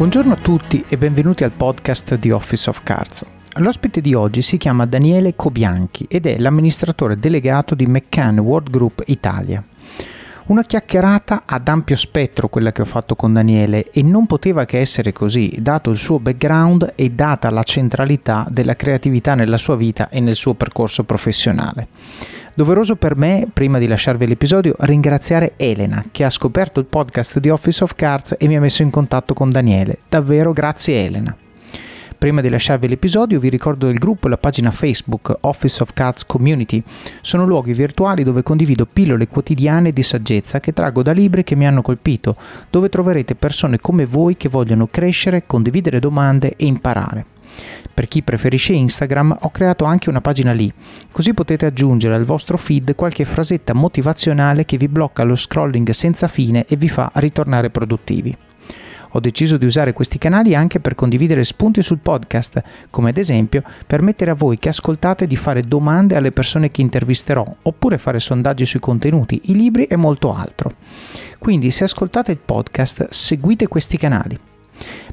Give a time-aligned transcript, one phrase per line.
[0.00, 3.22] Buongiorno a tutti e benvenuti al podcast di Office of Cards.
[3.58, 9.02] L'ospite di oggi si chiama Daniele Cobianchi ed è l'amministratore delegato di McCann World Group
[9.08, 9.62] Italia.
[10.46, 14.78] Una chiacchierata ad ampio spettro quella che ho fatto con Daniele e non poteva che
[14.78, 20.08] essere così, dato il suo background e data la centralità della creatività nella sua vita
[20.08, 21.88] e nel suo percorso professionale.
[22.54, 27.48] Doveroso per me, prima di lasciarvi l'episodio, ringraziare Elena che ha scoperto il podcast di
[27.48, 29.98] Office of Cards e mi ha messo in contatto con Daniele.
[30.08, 31.34] Davvero grazie Elena.
[32.18, 36.26] Prima di lasciarvi l'episodio vi ricordo il gruppo e la pagina Facebook Office of Cards
[36.26, 36.82] Community.
[37.22, 41.66] Sono luoghi virtuali dove condivido pillole quotidiane di saggezza che traggo da libri che mi
[41.66, 42.34] hanno colpito,
[42.68, 47.24] dove troverete persone come voi che vogliono crescere, condividere domande e imparare.
[48.00, 50.72] Per chi preferisce Instagram ho creato anche una pagina lì,
[51.12, 56.26] così potete aggiungere al vostro feed qualche frasetta motivazionale che vi blocca lo scrolling senza
[56.26, 58.34] fine e vi fa ritornare produttivi.
[59.10, 63.62] Ho deciso di usare questi canali anche per condividere spunti sul podcast, come ad esempio
[63.86, 68.64] permettere a voi che ascoltate di fare domande alle persone che intervisterò, oppure fare sondaggi
[68.64, 70.72] sui contenuti, i libri e molto altro.
[71.38, 74.38] Quindi se ascoltate il podcast, seguite questi canali.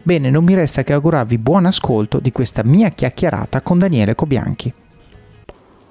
[0.02, 4.74] Bene, non mi resta che augurarvi buon ascolto di questa mia chiacchierata con Daniele Cobianchi.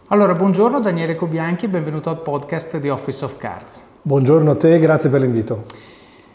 [0.09, 3.83] Allora, buongiorno Daniele Cobianchi, benvenuto al podcast di Office of Cards.
[4.03, 5.65] Buongiorno a te, grazie per l'invito.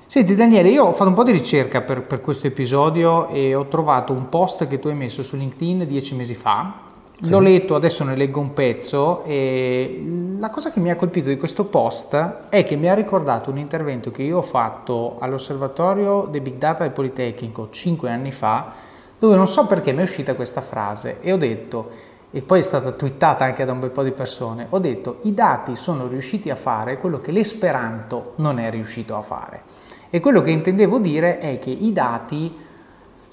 [0.06, 3.68] Senti Daniele, io ho fatto un po' di ricerca per, per questo episodio e ho
[3.68, 6.90] trovato un post che tu hai messo su LinkedIn dieci mesi fa
[7.26, 10.04] L'ho letto, adesso ne leggo un pezzo e
[10.40, 12.16] la cosa che mi ha colpito di questo post
[12.50, 16.82] è che mi ha ricordato un intervento che io ho fatto all'osservatorio dei Big Data
[16.82, 18.74] del Politecnico cinque anni fa,
[19.20, 21.90] dove non so perché mi è uscita questa frase e ho detto,
[22.32, 25.36] e poi è stata twittata anche da un bel po' di persone, ho detto i
[25.36, 29.62] dati sono riusciti a fare quello che l'esperanto non è riuscito a fare.
[30.10, 32.70] E quello che intendevo dire è che i dati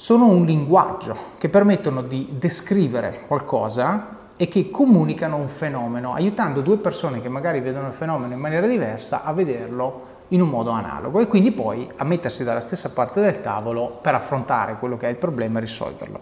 [0.01, 6.77] sono un linguaggio che permettono di descrivere qualcosa e che comunicano un fenomeno, aiutando due
[6.77, 11.19] persone che magari vedono il fenomeno in maniera diversa a vederlo in un modo analogo
[11.19, 15.11] e quindi poi a mettersi dalla stessa parte del tavolo per affrontare quello che è
[15.11, 16.21] il problema e risolverlo.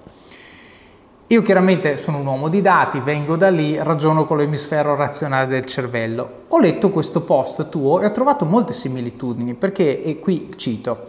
[1.27, 5.67] Io chiaramente sono un uomo di dati, vengo da lì, ragiono con l'emisfero razionale del
[5.67, 6.45] cervello.
[6.49, 11.09] Ho letto questo post tuo e ho trovato molte similitudini perché, e qui cito,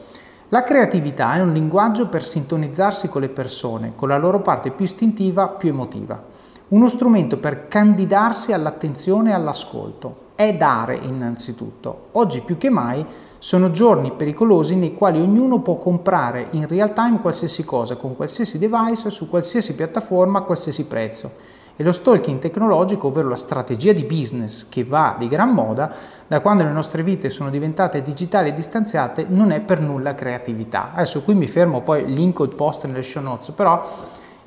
[0.50, 4.86] la creatività è un linguaggio per sintonizzarsi con le persone, con la loro parte più
[4.86, 6.24] istintiva, più emotiva.
[6.70, 10.28] Uno strumento per candidarsi all'attenzione e all'ascolto.
[10.36, 12.08] È dare innanzitutto.
[12.14, 13.06] Oggi più che mai
[13.40, 18.58] sono giorni pericolosi nei quali ognuno può comprare in real time qualsiasi cosa, con qualsiasi
[18.58, 24.04] device, su qualsiasi piattaforma, a qualsiasi prezzo e lo stalking tecnologico, ovvero la strategia di
[24.04, 25.94] business che va di gran moda,
[26.26, 30.92] da quando le nostre vite sono diventate digitali e distanziate, non è per nulla creatività.
[30.94, 33.86] Adesso qui mi fermo, poi linko il post nelle show notes, però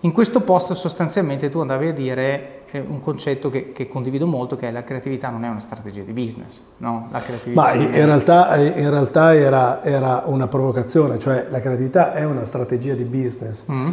[0.01, 4.57] in questo post sostanzialmente tu andavi a dire eh, un concetto che, che, condivido molto,
[4.57, 6.61] che è la creatività non è una strategia di business.
[6.79, 7.07] No?
[7.13, 8.05] La creatività Ma in, è...
[8.05, 13.65] realtà, in realtà era, era, una provocazione, cioè la creatività è una strategia di business.
[13.71, 13.91] Mm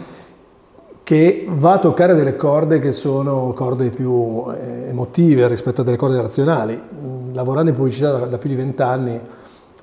[1.07, 5.95] che va a toccare delle corde che sono corde più eh, emotive rispetto a delle
[5.95, 6.77] corde razionali.
[6.77, 9.17] Mm, lavorando in pubblicità da, da più di vent'anni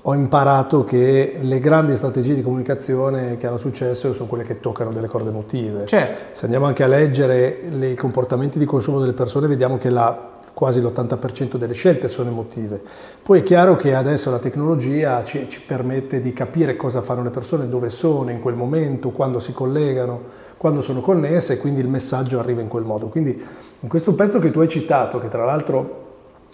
[0.02, 4.92] ho imparato che le grandi strategie di comunicazione che hanno successo sono quelle che toccano
[4.92, 5.86] delle corde emotive.
[5.86, 6.24] Certo.
[6.32, 10.82] Se andiamo anche a leggere i comportamenti di consumo delle persone, vediamo che la, quasi
[10.82, 12.82] l'80% delle scelte sono emotive.
[13.22, 17.30] Poi è chiaro che adesso la tecnologia ci, ci permette di capire cosa fanno le
[17.30, 21.88] persone, dove sono in quel momento, quando si collegano quando sono connesse e quindi il
[21.88, 23.08] messaggio arriva in quel modo.
[23.08, 23.38] Quindi
[23.80, 26.04] in questo pezzo che tu hai citato, che tra l'altro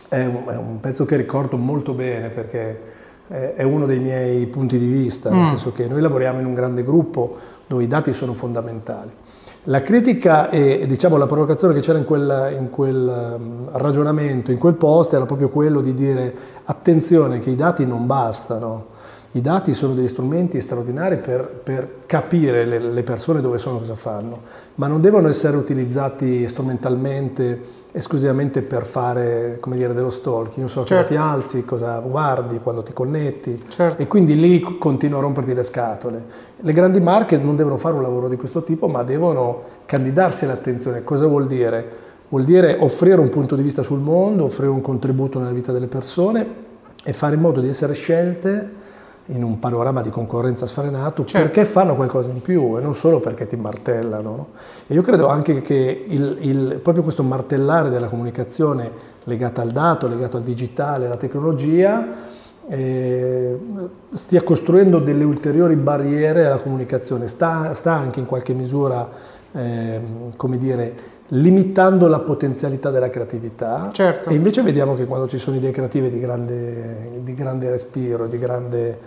[0.08, 2.80] è un, è un pezzo che ricordo molto bene perché
[3.28, 5.44] è uno dei miei punti di vista, nel mm.
[5.44, 7.36] senso che noi lavoriamo in un grande gruppo
[7.68, 9.12] dove i dati sono fondamentali.
[9.64, 14.58] La critica e diciamo, la provocazione che c'era in quel, in quel um, ragionamento, in
[14.58, 16.34] quel post, era proprio quello di dire
[16.64, 18.86] attenzione che i dati non bastano,
[19.32, 23.94] i dati sono degli strumenti straordinari per, per capire le, le, persone dove sono, cosa
[23.94, 24.40] fanno,
[24.74, 27.62] ma non devono essere utilizzati strumentalmente,
[27.92, 30.62] esclusivamente per fare, come dire, dello stalking.
[30.62, 30.94] Io so certo.
[30.94, 34.02] cosa ti alzi, cosa guardi, quando ti connetti certo.
[34.02, 36.24] e quindi lì continua a romperti le scatole.
[36.56, 41.04] Le grandi marche non devono fare un lavoro di questo tipo, ma devono candidarsi all'attenzione.
[41.04, 42.08] Cosa vuol dire?
[42.30, 45.86] Vuol dire offrire un punto di vista sul mondo, offrire un contributo nella vita delle
[45.86, 46.68] persone
[47.04, 48.78] e fare in modo di essere scelte
[49.30, 51.46] in un panorama di concorrenza sfrenato certo.
[51.46, 54.48] perché fanno qualcosa in più e non solo perché ti martellano.
[54.86, 60.08] E io credo anche che il, il, proprio questo martellare della comunicazione legata al dato,
[60.08, 62.06] legato al digitale, alla tecnologia,
[62.68, 63.58] eh,
[64.12, 69.08] stia costruendo delle ulteriori barriere alla comunicazione, sta, sta anche in qualche misura,
[69.52, 70.00] eh,
[70.36, 73.88] come dire, limitando la potenzialità della creatività.
[73.92, 74.30] Certo.
[74.30, 78.38] E invece vediamo che quando ci sono idee creative di grande, di grande respiro, di
[78.38, 78.98] grande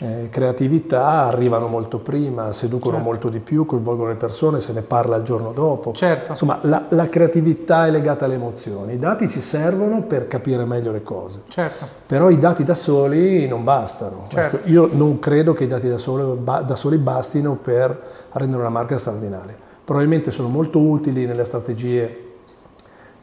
[0.00, 3.08] eh, creatività arrivano molto prima, seducono certo.
[3.08, 5.92] molto di più, coinvolgono le persone, se ne parla il giorno dopo.
[5.92, 6.32] Certo.
[6.32, 8.92] Insomma, la, la, creatività è legata alle emozioni.
[8.92, 11.42] I dati ci servono per capire meglio le cose.
[11.48, 11.86] Certo.
[12.06, 14.26] Però i dati da soli non bastano.
[14.28, 14.58] Certo.
[14.58, 18.00] Ecco, io non credo che i dati da soli, da soli bastino per
[18.32, 19.56] rendere una marca straordinaria.
[19.84, 22.27] Probabilmente sono molto utili nelle strategie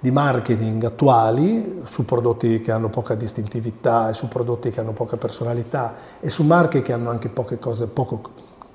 [0.05, 5.17] di marketing attuali su prodotti che hanno poca distintività e su prodotti che hanno poca
[5.17, 8.21] personalità e su marche che hanno anche poche cose, poco,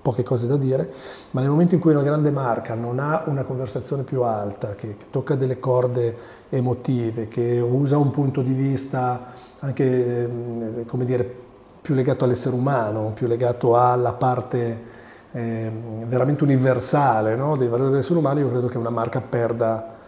[0.02, 0.92] poche cose da dire,
[1.30, 4.96] ma nel momento in cui una grande marca non ha una conversazione più alta, che,
[4.96, 6.16] che tocca delle corde
[6.48, 11.32] emotive, che usa un punto di vista anche, ehm, come dire,
[11.80, 14.82] più legato all'essere umano, più legato alla parte
[15.30, 15.70] eh,
[16.06, 17.54] veramente universale no?
[17.54, 19.98] dei valori dell'essere umano, io credo che una marca perda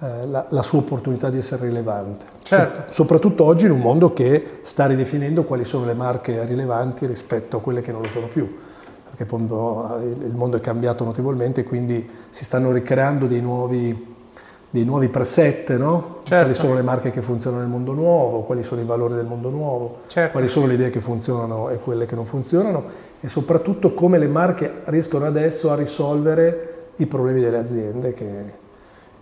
[0.00, 2.24] la, la, sua opportunità di essere rilevante.
[2.42, 2.84] Certo.
[2.86, 7.58] So, soprattutto oggi in un mondo che sta ridefinendo quali sono le marche rilevanti rispetto
[7.58, 8.58] a quelle che non lo sono più,
[9.14, 14.14] perché il mondo è cambiato notevolmente quindi si stanno ricreando dei nuovi,
[14.70, 16.20] dei nuovi preset, no?
[16.22, 16.44] certo.
[16.46, 19.50] quali sono le marche che funzionano nel mondo nuovo, quali sono i valori del mondo
[19.50, 20.32] nuovo, certo.
[20.32, 22.84] quali sono le idee che funzionano e quelle che non funzionano
[23.20, 28.58] e soprattutto come le marche riescono adesso a risolvere i problemi delle aziende che,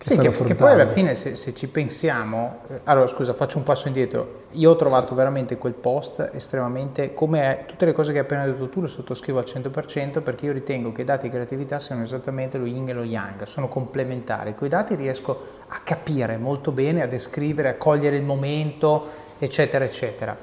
[0.01, 3.65] sì, che, che, poi alla fine se, se ci pensiamo, eh, allora scusa faccio un
[3.65, 8.23] passo indietro, io ho trovato veramente quel post estremamente, come tutte le cose che hai
[8.23, 11.81] appena detto tu le sottoscrivo al 100% perché io ritengo che i dati di creatività
[11.81, 15.37] siano esattamente lo yin e lo yang, sono complementari, con i dati riesco
[15.67, 19.05] a capire molto bene, a descrivere, a cogliere il momento,
[19.37, 20.35] eccetera, eccetera.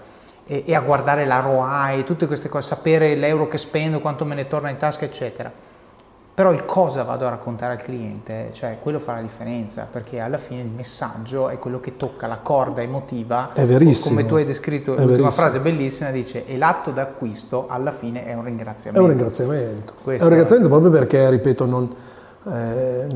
[0.46, 4.34] E, e a guardare la ROI, tutte queste cose, sapere l'euro che spendo, quanto me
[4.34, 5.65] ne torna in tasca, eccetera
[6.36, 10.36] però il cosa vado a raccontare al cliente, cioè quello fa la differenza, perché alla
[10.36, 13.54] fine il messaggio è quello che tocca la corda emotiva.
[13.54, 14.16] È verissimo.
[14.16, 15.30] Come tu hai descritto, è l'ultima verissimo.
[15.30, 19.00] frase bellissima dice, e l'atto d'acquisto alla fine è un ringraziamento.
[19.00, 19.94] È un ringraziamento.
[20.02, 21.94] Questo è un ringraziamento proprio perché, ripeto, non,
[22.48, 23.06] eh,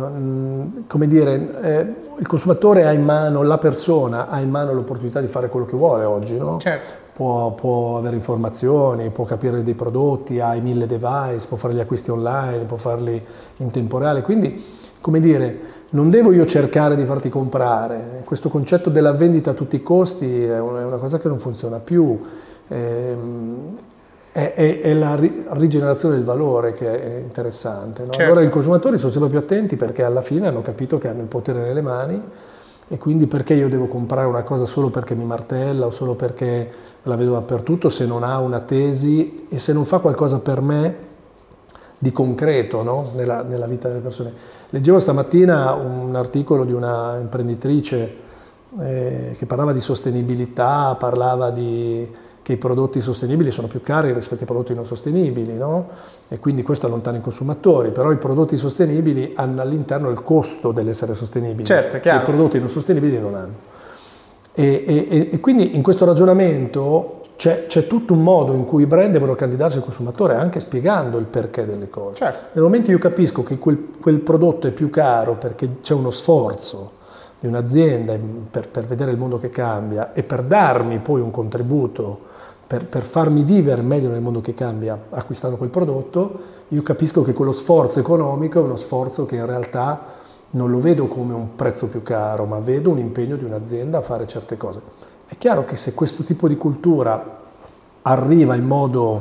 [0.87, 5.29] come dire, eh, il consumatore ha in mano, la persona ha in mano l'opportunità di
[5.29, 6.59] fare quello che vuole oggi, no?
[6.59, 11.75] Certo può, può, avere informazioni, può capire dei prodotti, ha i mille device, può fare
[11.75, 13.23] gli acquisti online, può farli
[13.59, 14.23] in tempo reale.
[14.23, 14.65] Quindi,
[15.03, 15.59] come dire,
[15.91, 18.23] non devo io cercare di farti comprare.
[18.25, 21.39] Questo concetto della vendita a tutti i costi è una, è una cosa che non
[21.39, 22.19] funziona più.
[22.69, 23.77] Ehm,
[24.33, 25.19] è, è, è, la
[25.51, 28.05] rigenerazione del valore che è interessante.
[28.05, 28.11] No?
[28.13, 28.33] Certo.
[28.33, 31.27] Allora i consumatori sono sempre più attenti perché alla fine hanno capito che hanno il
[31.27, 32.23] potere nelle mani
[32.89, 36.71] e quindi perché io devo comprare una cosa solo perché mi martella o solo perché
[37.05, 41.09] la vedo dappertutto se non ha una tesi e se non fa qualcosa per me
[41.99, 43.11] di concreto no?
[43.15, 44.33] nella, nella, vita delle persone.
[44.71, 48.17] Leggevo stamattina un articolo di una imprenditrice
[48.81, 52.09] eh, che parlava di sostenibilità, parlava di
[52.51, 55.89] che i prodotti sostenibili sono più cari rispetto ai prodotti non sostenibili, no?
[56.29, 61.15] e quindi questo allontana i consumatori, però i prodotti sostenibili hanno all'interno il costo dell'essere
[61.15, 63.69] sostenibili, certo, che i prodotti non sostenibili non hanno.
[64.53, 68.87] E, e, e quindi in questo ragionamento c'è, c'è, tutto un modo in cui i
[68.87, 72.17] brand devono candidarsi al consumatore anche spiegando il perché delle cose.
[72.17, 72.49] Certo.
[72.53, 76.99] Nel momento io capisco che quel, quel, prodotto è più caro perché c'è uno sforzo
[77.39, 78.19] di un'azienda
[78.51, 82.29] per, per vedere il mondo che cambia e per darmi poi un contributo
[82.71, 87.33] per, per, farmi vivere meglio nel mondo che cambia acquistando quel prodotto, io capisco che
[87.33, 90.01] quello sforzo economico è uno sforzo che in realtà
[90.51, 94.03] non lo vedo come un prezzo più caro, ma vedo un impegno di un'azienda a
[94.03, 94.81] fare certe cose.
[95.27, 97.41] È chiaro che se questo tipo di cultura
[98.03, 99.21] arriva in modo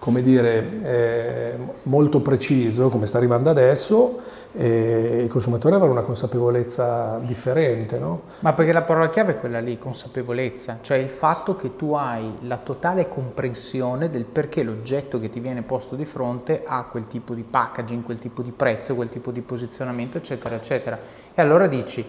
[0.00, 4.18] come dire, eh, molto preciso, come sta arrivando adesso,
[4.52, 7.98] eh, i consumatori avranno una consapevolezza differente.
[7.98, 8.22] No?
[8.40, 12.38] Ma perché la parola chiave è quella lì, consapevolezza, cioè il fatto che tu hai
[12.44, 17.34] la totale comprensione del perché l'oggetto che ti viene posto di fronte ha quel tipo
[17.34, 20.98] di packaging, quel tipo di prezzo, quel tipo di posizionamento, eccetera, eccetera.
[21.34, 22.02] E allora dici,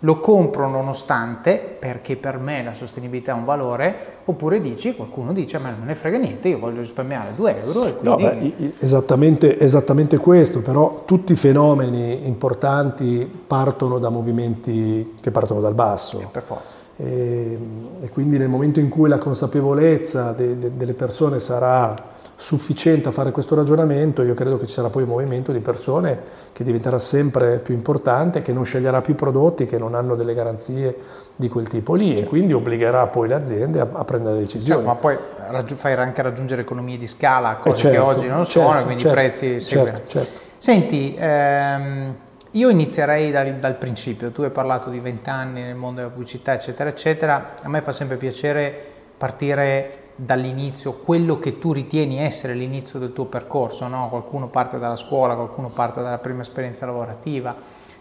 [0.00, 5.56] lo compro nonostante perché per me la sostenibilità è un valore, oppure dici, qualcuno dice
[5.56, 8.04] a me non me ne frega niente, io voglio risparmiare 2 euro e quindi...
[8.04, 15.60] No, beh, esattamente, esattamente, questo, però tutti i fenomeni importanti partono da movimenti che partono
[15.60, 16.20] dal basso.
[16.20, 16.74] Eh, per forza.
[16.96, 17.58] E,
[18.00, 23.10] e, quindi nel momento in cui la consapevolezza de, de, delle persone sarà sufficiente a
[23.10, 26.18] fare questo ragionamento, io credo che ci sarà poi un movimento di persone
[26.52, 30.96] che diventerà sempre più importante, che non sceglierà più prodotti che non hanno delle garanzie
[31.34, 34.84] di quel tipo lì e quindi obbligherà poi le aziende a, a prendere decisioni.
[34.84, 35.18] Certo, ma poi
[35.50, 38.84] raggi- fai anche raggiungere economie di scala, cose eh certo, che oggi non certo, sono,
[38.84, 39.90] quindi certo, i prezzi seguono.
[39.90, 40.40] Certo, certo.
[40.58, 42.14] Senti, ehm,
[42.52, 46.88] io inizierei dal, dal, principio, tu hai parlato di vent'anni nel mondo della pubblicità, eccetera,
[46.88, 48.80] eccetera, a me fa sempre piacere
[49.18, 54.08] partire dall'inizio, quello che tu ritieni essere l'inizio del tuo percorso, no?
[54.08, 57.54] qualcuno parte dalla scuola, qualcuno parte dalla prima esperienza lavorativa,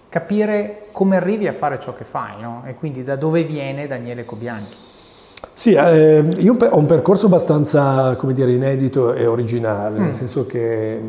[0.10, 2.64] capire come arrivi a fare ciò che fai no?
[2.66, 4.76] e quindi da dove viene Daniele Cobianchi.
[5.54, 10.04] Sì, eh, io ho un percorso abbastanza, come dire, inedito e originale, mm.
[10.04, 11.00] nel senso che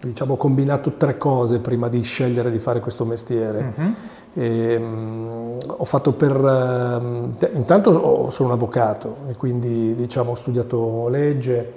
[0.00, 3.74] diciamo, ho combinato tre cose prima di scegliere di fare questo mestiere.
[3.78, 3.92] Mm-hmm.
[4.34, 6.36] E, um, ho fatto per...
[6.36, 11.72] Um, intanto sono un avvocato e quindi diciamo, ho studiato legge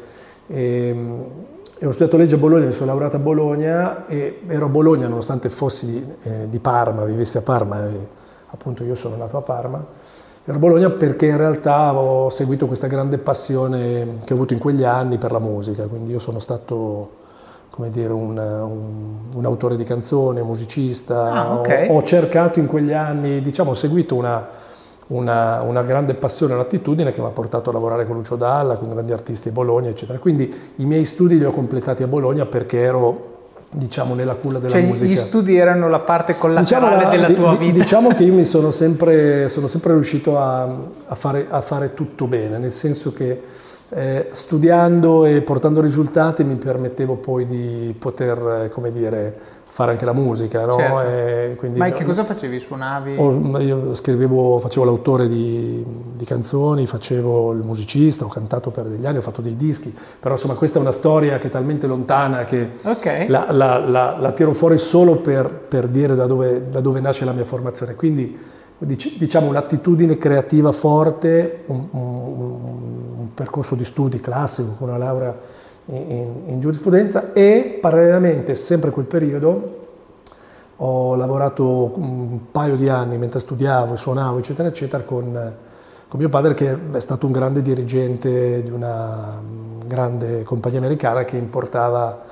[0.48, 1.26] e, um,
[1.78, 5.08] e, ho studiato legge a Bologna, mi sono laureato a Bologna e ero a Bologna
[5.08, 8.08] nonostante fossi eh, di Parma, vivessi a Parma e
[8.52, 9.86] appunto io sono nato a Parma.
[10.46, 14.60] Ero a Bologna perché in realtà ho seguito questa grande passione che ho avuto in
[14.60, 17.22] quegli anni per la musica, quindi io sono stato
[17.74, 21.32] come dire, un, un, un, autore di canzone, un musicista.
[21.32, 21.90] Ah, okay.
[21.90, 24.48] ho, ho, cercato in quegli anni, diciamo, ho seguito una,
[25.08, 28.76] una, una grande passione e un'attitudine che mi ha portato a lavorare con Lucio Dalla,
[28.76, 30.20] con grandi artisti a Bologna, eccetera.
[30.20, 33.32] Quindi i miei studi li ho completati a Bologna perché ero
[33.72, 35.06] diciamo nella culla della cioè, musica.
[35.06, 37.80] Gli studi erano la parte collaterale diciamo la, della tua di, vita.
[37.80, 40.62] Diciamo che io mi sono sempre, sono sempre riuscito a,
[41.08, 43.42] a, fare, a, fare, tutto bene, nel senso che
[43.90, 50.06] eh, studiando e portando risultati mi permettevo poi di poter, eh, come dire, fare anche
[50.06, 50.68] la musica.
[50.68, 50.78] No?
[50.78, 51.68] Certo.
[51.78, 52.60] Ma che cosa facevi?
[52.60, 53.14] Suonavi?
[53.14, 55.84] Io scrivevo, facevo l'autore di,
[56.16, 60.36] di, canzoni, facevo il musicista, ho cantato per degli anni, ho fatto dei dischi, però
[60.36, 63.28] insomma questa è una storia che è talmente lontana che okay.
[63.28, 67.26] la, la, la, la, tiro fuori solo per, per dire da dove, da dove, nasce
[67.26, 67.96] la mia formazione.
[67.96, 68.38] Quindi
[68.78, 72.93] diciamo un'attitudine creativa forte, un, un,
[73.34, 75.36] percorso di studi classico con una laurea
[75.86, 79.82] in, in, giurisprudenza e parallelamente, sempre quel periodo,
[80.78, 85.56] ho lavorato un paio di anni mentre studiavo e suonavo, eccetera, eccetera, con,
[86.08, 89.42] con, mio padre che è stato un grande dirigente di una
[89.86, 92.24] grande compagnia americana che importava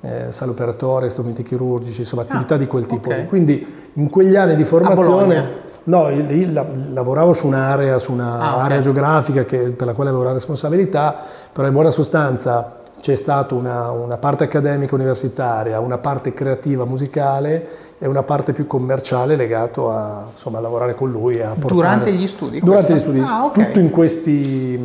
[0.00, 3.08] eh, sale operatore, strumenti chirurgici, insomma attività ah, di quel tipo.
[3.08, 3.26] Okay.
[3.26, 8.80] Quindi in quegli anni di formazione No, lì lavoravo su un'area, su un'area ah, okay.
[8.80, 11.14] geografica che, per la quale avevo la responsabilità,
[11.52, 17.66] però in buona sostanza c'è stata una, una, parte accademica universitaria, una parte creativa musicale
[17.98, 21.38] e una parte più commerciale legato a, insomma, a lavorare con lui.
[21.42, 21.74] A portare...
[21.74, 22.60] Durante gli studi?
[22.60, 23.12] Durante questo?
[23.12, 23.66] gli studi, ah, okay.
[23.66, 24.80] tutto in, questi,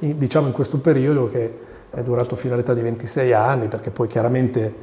[0.00, 1.58] diciamo in questo periodo che
[1.90, 4.74] è durato fino all'età di 26 anni, perché poi chiaramente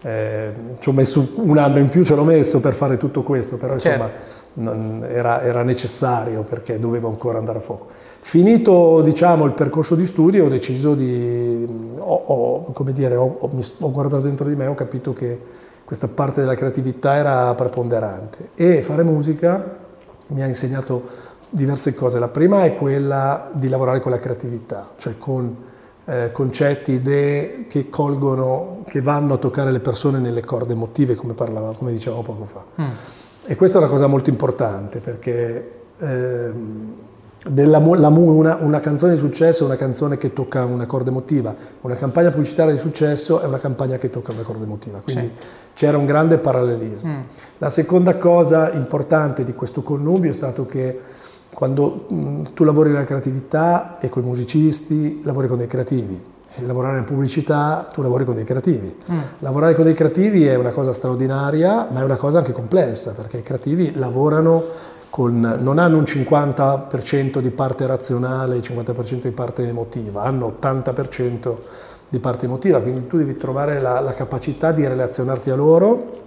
[0.00, 3.56] eh, ci ho messo un anno in più, ce l'ho messo per fare tutto questo,
[3.56, 4.36] però insomma...
[4.54, 7.86] Era, era, necessario perché dovevo ancora andare a fuoco.
[8.20, 14.22] Finito diciamo, il percorso di studio ho deciso di, ho, ho, dire, ho, ho guardato
[14.22, 15.40] dentro di me e ho capito che
[15.84, 19.76] questa parte della creatività era preponderante e fare musica
[20.28, 22.18] mi ha insegnato diverse cose.
[22.18, 25.56] La prima è quella di lavorare con la creatività, cioè con
[26.04, 31.34] eh, concetti, idee che colgono, che vanno a toccare le persone nelle corde emotive, come,
[31.34, 32.64] parlavamo, come dicevamo poco fa.
[32.82, 32.86] Mm.
[33.50, 36.52] E questa è una cosa molto importante perché eh,
[37.46, 41.54] della, la, una, una, canzone di successo è una canzone che tocca una corda emotiva,
[41.80, 45.46] una campagna pubblicitaria di successo è una campagna che tocca una corda emotiva, quindi sì.
[45.72, 47.10] c'era un grande parallelismo.
[47.10, 47.20] Mm.
[47.56, 51.00] La seconda cosa importante di questo connubio è stato che
[51.54, 56.22] quando mh, tu lavori nella creatività e con i musicisti, lavori con dei creativi,
[56.56, 58.94] lavorare in pubblicità tu lavori con dei creativi.
[59.10, 59.18] Mm.
[59.38, 63.38] Lavorare con dei creativi è una cosa straordinaria, ma è una cosa anche complessa, perché
[63.38, 64.64] i creativi lavorano
[65.10, 71.54] con, non hanno un 50% di parte razionale, 50% di parte emotiva, hanno 80%
[72.08, 76.26] di parte emotiva, quindi tu devi trovare la, la capacità di relazionarti a loro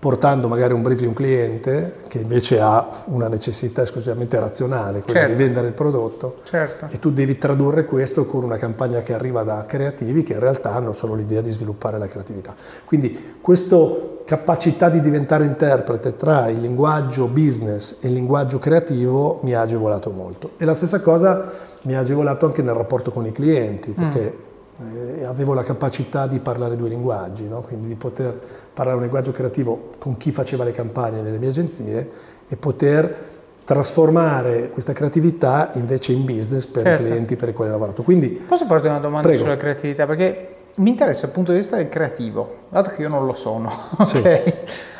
[0.00, 5.20] portando magari un brief di un cliente che invece ha una necessità esclusivamente razionale, quella
[5.20, 5.36] certo.
[5.36, 6.86] di vendere il prodotto, certo.
[6.88, 10.72] e tu devi tradurre questo con una campagna che arriva da creativi che in realtà
[10.72, 12.54] hanno solo l'idea di sviluppare la creatività.
[12.86, 13.76] Quindi questa
[14.24, 20.10] capacità di diventare interprete tra il linguaggio business e il linguaggio creativo mi ha agevolato
[20.10, 20.52] molto.
[20.56, 21.52] E la stessa cosa
[21.82, 24.48] mi ha agevolato anche nel rapporto con i clienti, perché mm
[24.80, 27.60] eh, avevo la capacità di parlare due linguaggi, no?
[27.60, 28.40] quindi di poter
[28.72, 32.10] parlare un linguaggio creativo con chi faceva le campagne nelle mie agenzie
[32.48, 33.28] e poter
[33.64, 37.02] trasformare questa creatività invece in business per certo.
[37.02, 38.02] i clienti per i quali ho lavorato.
[38.02, 39.44] Quindi, Posso farti una domanda prego.
[39.44, 40.06] sulla creatività?
[40.06, 43.70] Perché mi interessa il punto di vista del creativo, dato che io non lo sono.
[44.04, 44.16] Sì.
[44.16, 44.54] ok?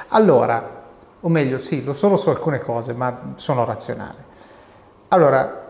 [0.09, 0.83] Allora,
[1.21, 4.25] o meglio, sì, lo sono su alcune cose, ma sono razionale.
[5.09, 5.70] Allora,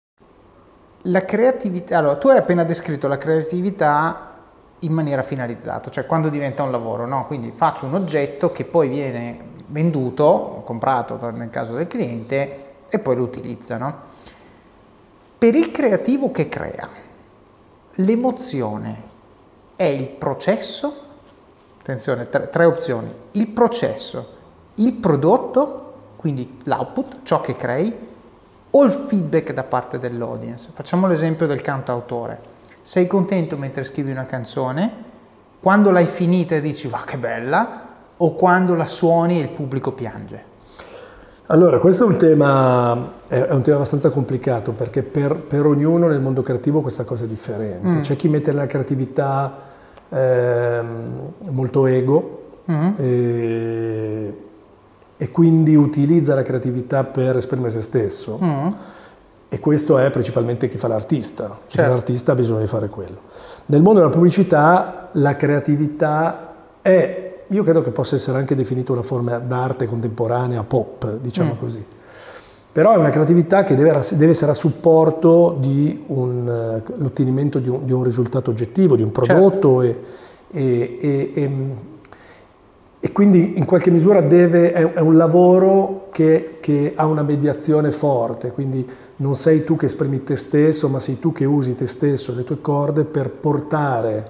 [1.05, 4.29] La creatività, allora tu hai appena descritto la creatività
[4.79, 7.25] in maniera finalizzata, cioè quando diventa un lavoro, no?
[7.25, 13.15] Quindi faccio un oggetto che poi viene venduto, comprato nel caso del cliente e poi
[13.15, 13.95] lo utilizza, no?
[15.37, 16.87] Per il creativo che crea,
[17.95, 19.09] l'emozione
[19.75, 20.93] è il processo,
[21.79, 24.27] attenzione, tre, tre opzioni, il processo,
[24.75, 28.09] il prodotto, quindi l'output, ciò che crei,
[28.71, 30.69] o il feedback da parte dell'audience.
[30.73, 32.39] Facciamo l'esempio del cantautore.
[32.81, 35.09] Sei contento mentre scrivi una canzone,
[35.59, 39.91] quando l'hai finita e dici va che bella, o quando la suoni e il pubblico
[39.91, 40.49] piange?
[41.47, 46.21] Allora, questo è un tema, è un tema abbastanza complicato perché per, per, ognuno nel
[46.21, 47.87] mondo creativo questa cosa è differente.
[47.87, 48.01] Mm.
[48.01, 49.57] C'è chi mette nella creatività
[50.07, 50.81] eh,
[51.49, 52.89] molto ego mm.
[52.97, 54.33] e,
[55.21, 58.39] e quindi utilizza la creatività per esprimere se stesso.
[58.43, 58.67] Mm.
[59.49, 61.59] E questo è principalmente chi fa l'artista.
[61.67, 61.91] Chi certo.
[61.91, 63.19] fa l'artista ha bisogno di fare quello.
[63.67, 69.03] Nel mondo della pubblicità la creatività è, io credo che possa essere anche definita una
[69.03, 71.59] forma d'arte contemporanea, pop, diciamo mm.
[71.59, 71.85] così.
[72.71, 77.85] Però è una creatività che deve, deve essere a supporto di un, l'ottenimento di un,
[77.85, 80.07] di un, risultato oggettivo, di un prodotto certo.
[80.51, 82.00] e, e, e e
[83.11, 88.87] quindi in qualche misura deve, è, un lavoro che, che, ha una mediazione forte, quindi
[89.17, 92.43] non sei tu che esprimi te stesso, ma sei tu che usi te stesso, le
[92.43, 94.29] tue corde per portare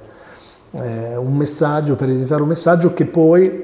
[0.72, 3.64] eh, un messaggio, per editare un messaggio che poi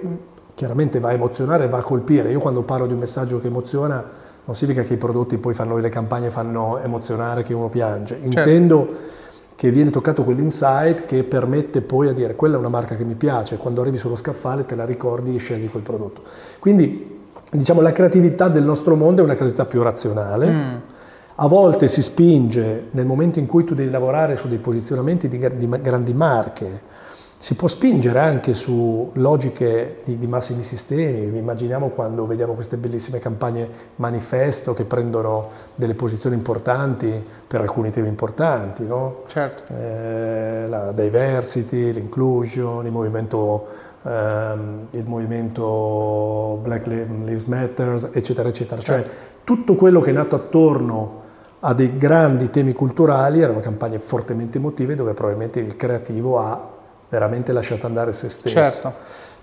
[0.54, 2.32] chiaramente va a emozionare, va a colpire.
[2.32, 4.04] Io quando parlo di un messaggio che emoziona
[4.44, 8.16] non significa che i prodotti poi fanno, le campagne fanno emozionare, che uno piange.
[8.16, 8.40] Certo.
[8.40, 8.90] Intendo
[9.58, 13.16] che viene toccato quell'insight che permette poi a dire quella è una marca che mi
[13.16, 16.22] piace, quando arrivi sullo scaffale te la ricordi e scegli quel prodotto.
[16.60, 17.18] Quindi
[17.52, 20.48] diciamo la creatività del nostro mondo è una creatività più razionale.
[20.48, 20.76] Mm.
[21.38, 25.40] A volte si spinge nel momento in cui tu devi lavorare su dei posizionamenti di,
[25.40, 26.82] di grandi marche,
[27.40, 33.20] si può spingere anche su logiche di, di, massimi sistemi, immaginiamo quando vediamo queste bellissime
[33.20, 39.24] campagne manifesto che prendono delle posizioni importanti per alcuni temi importanti, no?
[39.28, 39.72] certo.
[39.72, 43.68] eh, la diversity, l'inclusion, il movimento,
[44.02, 48.82] ehm, il movimento Black Lives Matter, eccetera, eccetera.
[48.82, 49.10] Cioè, certo.
[49.10, 51.22] Cioè tutto quello che è nato attorno
[51.60, 56.76] a dei grandi temi culturali erano campagne fortemente emotive dove probabilmente il creativo ha
[57.10, 58.56] veramente lasciato andare se stesso.
[58.56, 58.94] Certo.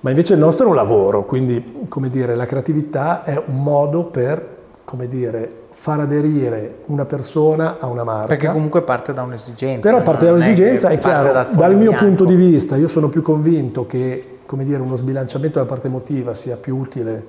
[0.00, 4.04] Ma invece il nostro è un lavoro, quindi come dire, la creatività è un modo
[4.04, 4.52] per
[4.84, 8.26] come dire, far aderire una persona a una marca.
[8.26, 9.88] Perché comunque parte da un'esigenza.
[9.88, 12.04] Però parte da un'esigenza, è, è chiaro, dal, dal mio bianco.
[12.04, 16.34] punto di vista, io sono più convinto che come dire, uno sbilanciamento della parte emotiva
[16.34, 17.26] sia più utile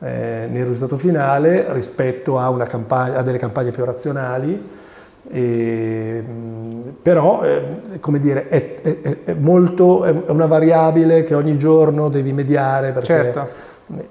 [0.00, 4.80] eh, nel risultato finale rispetto a, campagna, a delle campagne più razionali
[5.28, 6.22] e,
[7.00, 12.32] però, eh, come dire, è, è, è, molto, è, una variabile che ogni giorno devi
[12.32, 12.92] mediare.
[12.92, 13.48] Perché, certo.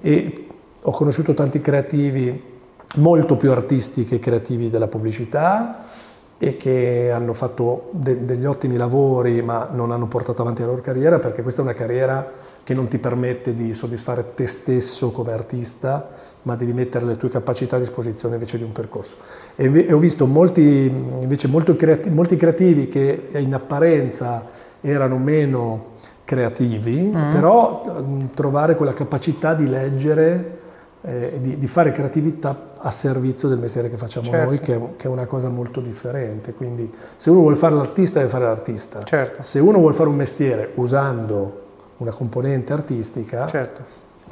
[0.00, 0.46] E
[0.80, 2.50] ho conosciuto tanti creativi
[2.96, 5.84] molto più artisti che creativi della pubblicità
[6.38, 10.82] e che hanno fatto de- degli ottimi lavori ma non hanno portato avanti la loro
[10.82, 12.30] carriera perché questa è una carriera
[12.64, 16.10] che non ti permette di soddisfare te stesso come artista,
[16.42, 19.16] ma devi mettere le tue capacità a disposizione invece di un percorso.
[19.56, 24.44] E, ho visto molti, invece creativi, molti creativi che in apparenza
[24.80, 25.90] erano meno
[26.24, 27.32] creativi, mm.
[27.32, 27.82] però
[28.34, 30.58] trovare quella capacità di leggere,
[31.02, 34.44] eh, di, di, fare creatività a servizio del mestiere che facciamo certo.
[34.44, 36.54] noi, che è, che è, una cosa molto differente.
[36.54, 39.02] Quindi se uno vuole fare l'artista deve fare l'artista.
[39.02, 39.42] Certo.
[39.42, 41.61] Se uno vuole fare un mestiere usando
[42.02, 43.82] una componente artistica, certo.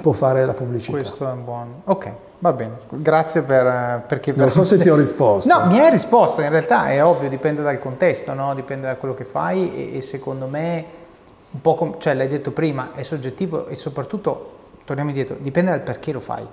[0.00, 0.96] può fare la pubblicità.
[0.96, 1.82] Questo è un buon...
[1.84, 2.76] Ok, va bene.
[2.90, 4.04] Grazie per...
[4.06, 5.48] Perché non so se ti ho risposto.
[5.48, 6.42] No, mi hai risposto.
[6.42, 8.54] In realtà è ovvio, dipende dal contesto, no?
[8.54, 10.84] dipende da quello che fai e, e secondo me,
[11.50, 11.94] un po' come...
[11.98, 14.52] Cioè, l'hai detto prima, è soggettivo e soprattutto,
[14.84, 16.46] torniamo indietro, dipende dal perché lo fai.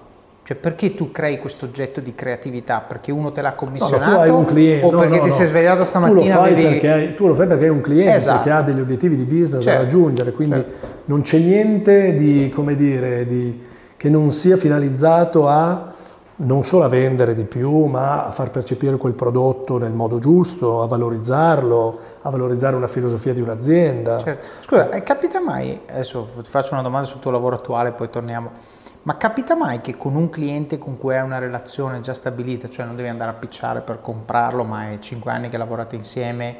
[0.47, 2.79] Cioè, perché tu crei questo oggetto di creatività?
[2.79, 4.31] Perché uno te l'ha commissionato?
[4.31, 5.33] No, cliente, o perché no, ti no.
[5.33, 6.21] sei svegliato stamattina?
[6.21, 6.87] Tu lo, avevi...
[6.87, 8.43] hai, tu lo fai perché hai un cliente esatto.
[8.43, 9.69] che ha degli obiettivi di business certo.
[9.71, 10.87] da raggiungere, quindi certo.
[11.03, 13.61] non c'è niente di, come dire, di,
[13.97, 15.93] che non sia finalizzato a
[16.37, 20.81] non solo a vendere di più, ma a far percepire quel prodotto nel modo giusto,
[20.81, 24.19] a valorizzarlo, a valorizzare una filosofia di un'azienda.
[24.19, 24.45] Certo.
[24.61, 28.75] Scusa, eh, capita mai, adesso ti faccio una domanda sul tuo lavoro attuale, poi torniamo
[29.07, 32.85] ma capita mai che con un cliente con cui hai una relazione già stabilita, cioè
[32.85, 36.55] non devi andare a picciare per comprarlo, ma è 5 anni che lavorate insieme,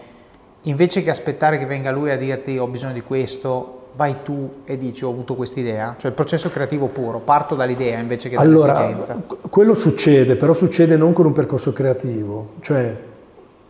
[0.62, 4.78] invece che aspettare che venga lui a dirti ho bisogno di questo, vai tu e
[4.78, 5.96] dici ho avuto questa idea?
[5.98, 9.12] Cioè il processo creativo puro, parto dall'idea invece che dall'esigenza.
[9.12, 12.96] Allora, quello succede, però succede non con un percorso creativo, cioè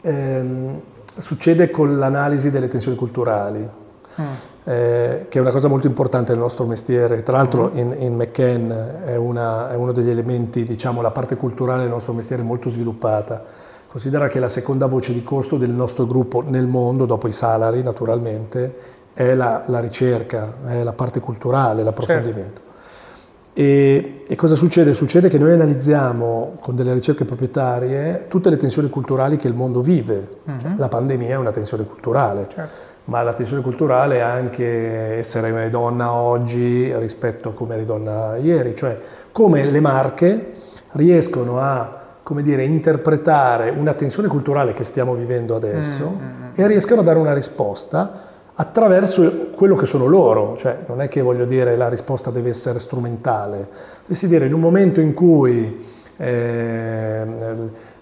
[0.01, 0.81] ehm,
[1.17, 3.67] succede con l'analisi delle tensioni culturali.
[4.21, 7.23] Mm eh, che è una cosa molto importante nel nostro mestiere.
[7.23, 7.91] Tra l'altro mm-hmm.
[7.91, 12.11] in, in McCann è, una, è, uno degli elementi, diciamo, la parte culturale del nostro
[12.11, 13.45] mestiere molto sviluppata.
[13.87, 17.81] Considera che la seconda voce di costo del nostro gruppo nel mondo, dopo i salari
[17.81, 18.75] naturalmente,
[19.13, 22.59] è la, la ricerca, è la parte culturale, l'approfondimento.
[22.59, 22.65] Certo.
[23.53, 24.93] E, e, cosa succede?
[24.93, 29.79] Succede che noi analizziamo con delle ricerche proprietarie tutte le tensioni culturali che il mondo
[29.79, 30.41] vive.
[30.49, 30.77] Mm-hmm.
[30.77, 32.47] La pandemia è una tensione culturale.
[32.49, 38.35] Certo ma la tensione culturale è anche essere donna oggi rispetto a come eri donna
[38.37, 38.99] ieri, cioè
[39.31, 40.53] come le marche
[40.91, 46.51] riescono a come dire, interpretare una tensione culturale che stiamo vivendo adesso mm, mm, mm.
[46.55, 51.21] e riescono a dare una risposta attraverso quello che sono loro, cioè non è che
[51.21, 53.69] voglio dire la risposta deve essere strumentale,
[54.05, 55.85] deve dire in un momento in cui
[56.17, 57.25] eh,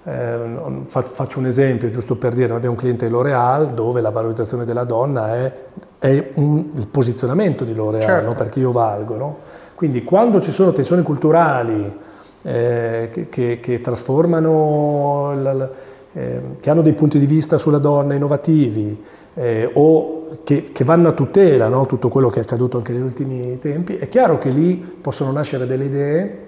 [0.07, 4.63] eh, faccio un esempio giusto per dire, noi abbiamo un cliente L'Oreal dove la valorizzazione
[4.63, 5.51] della donna è,
[5.97, 8.27] è un, il posizionamento di L'Oreal, certo.
[8.27, 8.35] no?
[8.35, 9.15] perché io valgo.
[9.15, 9.37] No?
[9.73, 11.99] Quindi quando ci sono tensioni culturali
[12.43, 15.69] eh, che, che, che, trasformano, la, la,
[16.13, 21.09] eh, che hanno dei punti di vista sulla donna innovativi eh, o che, che, vanno
[21.09, 21.87] a tutela, no?
[21.87, 25.65] tutto quello che è accaduto anche negli ultimi tempi, è chiaro che lì possono nascere
[25.65, 26.39] delle idee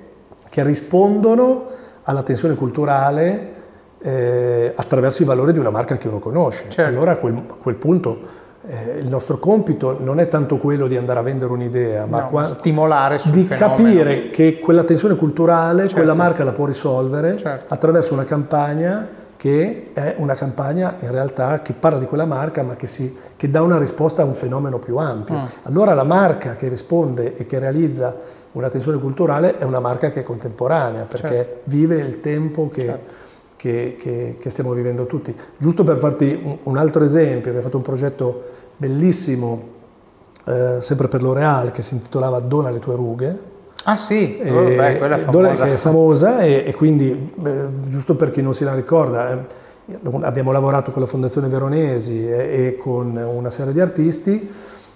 [0.49, 3.55] che rispondono alla tensione culturale
[3.99, 6.65] eh, attraverso i valori di una marca che uno conosce.
[6.69, 6.89] Certo.
[6.89, 10.95] Allora a quel, a quel punto eh, il nostro compito non è tanto quello di
[10.95, 13.75] andare a vendere un'idea, ma no, qua, stimolare sul di fenomeno.
[13.75, 15.95] capire che quella tensione culturale, certo.
[15.95, 17.73] quella marca la può risolvere certo.
[17.73, 22.75] attraverso una campagna che è una campagna in realtà che parla di quella marca ma
[22.75, 25.35] che, si, che dà una risposta a un fenomeno più ampio.
[25.35, 25.45] Mm.
[25.63, 28.15] Allora la marca che risponde e che realizza
[28.53, 31.59] una tensione culturale è una marca che è contemporanea perché certo.
[31.65, 33.13] vive il tempo che, certo.
[33.55, 35.35] che, che, che, stiamo vivendo tutti.
[35.57, 38.43] Giusto per farti un, un altro esempio, abbiamo fatto un progetto
[38.77, 39.75] bellissimo
[40.45, 43.55] eh, sempre per L'Oreal che si intitolava Dona le tue rughe.
[43.83, 45.65] Ah sì, e, oh, beh, quella è famosa.
[45.65, 50.51] È famosa e, e quindi, eh, giusto per chi non se la ricorda, eh, abbiamo
[50.51, 54.49] lavorato con la Fondazione Veronesi e, e con una serie di artisti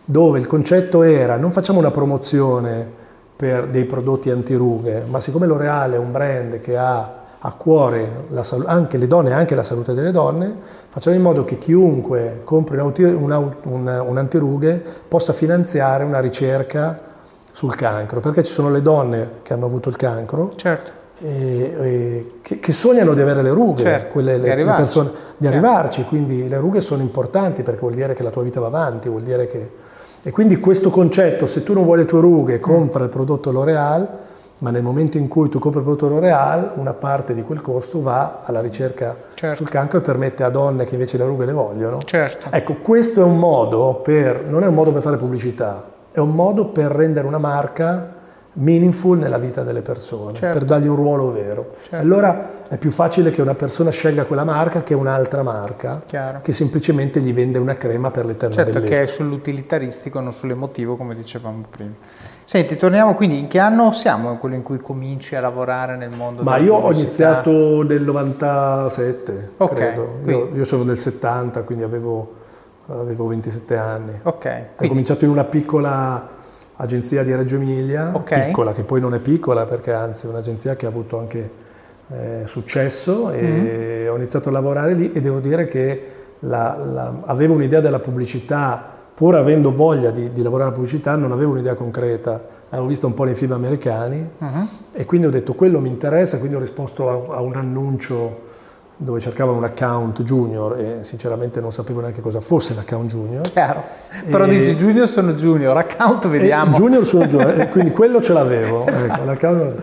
[0.03, 2.99] dove il concetto era non facciamo una promozione
[3.41, 8.45] per dei prodotti antirughe, ma siccome L'Oreal è un brand che ha a cuore la,
[8.65, 10.54] anche le donne e anche la salute delle donne,
[10.89, 17.01] facciamo in modo che chiunque compri un, un, un, un antirughe possa finanziare una ricerca
[17.51, 20.91] sul cancro, perché ci sono le donne che hanno avuto il cancro certo.
[21.17, 25.47] e, e, che, che, sognano di avere le rughe, certo, quelle, le, di persone, di
[25.47, 29.10] arrivarci quindi le rughe sono importanti perché vuol dire che la tua vita va avanti,
[29.10, 29.89] vuol dire che
[30.23, 34.07] e quindi questo concetto, se tu non vuoi le tue rughe, compra il prodotto L'Oreal,
[34.60, 38.01] ma nel momento in cui tu compri il prodotto L'Oreal, una parte di quel costo
[38.01, 39.55] va alla ricerca certo.
[39.55, 41.97] sul cancro e permette a donne che invece le rughe le vogliono.
[42.05, 42.49] Certo.
[42.51, 46.36] Ecco, questo è un modo per, non è un modo per fare pubblicità, è un
[46.36, 48.19] modo per rendere una marca
[48.53, 50.60] meaningful nella vita delle persone, certo.
[50.60, 51.73] per dargli un ruolo vero.
[51.81, 51.95] Certo.
[51.95, 56.39] Allora è più facile che una persona scelga quella marca che un'altra marca Chiaro.
[56.41, 58.95] che semplicemente gli vende una crema per l'eterna certo bellezza.
[58.95, 61.91] che è sull'utilitaristico non sull'emotivo come dicevamo prima
[62.45, 66.43] senti torniamo quindi in che anno siamo quello in cui cominci a lavorare nel mondo
[66.43, 72.36] ma io ho iniziato nel 97 Ok, credo io, io sono del 70 quindi avevo,
[72.88, 76.39] avevo 27 anni ok ho quindi cominciato in una piccola
[76.77, 78.45] agenzia di Reggio Emilia, Ok.
[78.45, 81.69] piccola che poi non è piccola perché anzi è un'agenzia che ha avuto anche
[82.12, 84.12] eh, successo e Mm-hmm.
[84.12, 86.06] ho iniziato a lavorare lì e devo dire che
[86.39, 91.32] la- la- avevo un'idea della pubblicità, pur avendo voglia di, di lavorare nella pubblicità, non
[91.32, 92.60] avevo un'idea concreta.
[92.69, 94.67] Avevo visto un po' nei film americani Mhm.
[94.93, 98.50] e quindi ho detto quello mi interessa, quindi ho risposto a, a un annuncio
[98.95, 103.41] dove cercavano un account junior e sinceramente non sapevo neanche cosa fosse l'account junior.
[103.41, 103.82] chiaro
[104.30, 108.34] però E- dici junior sono junior account vediamo E junior sono junior, quindi quello ce
[108.34, 108.86] l'avevo.
[108.91, 109.32] Esatto.
[109.32, 109.76] ecco,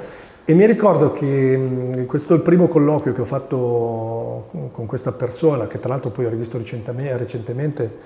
[0.50, 5.12] e mi ricordo che mh, questo è il primo colloquio che ho fatto con questa
[5.12, 7.96] persona, che tra l'altro poi ho rivisto recentemente,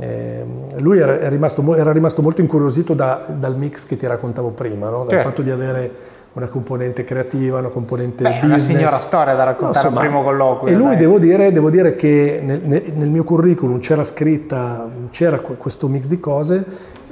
[0.00, 4.88] ehm, lui era, rimasto, era rimasto molto incuriosito da- dal mix che ti raccontavo prima,
[4.88, 4.98] no?
[5.04, 5.28] dal Certo.
[5.28, 5.90] fatto di avere
[6.32, 8.78] una componente creativa, una componente Beh, è una business.
[8.78, 12.40] signora storia da raccontare No, al primo colloquio, E lui devo dire, devo dire che
[12.42, 16.64] nel, nel- mio curriculum c'era scritta, c'era que- questo mix di cose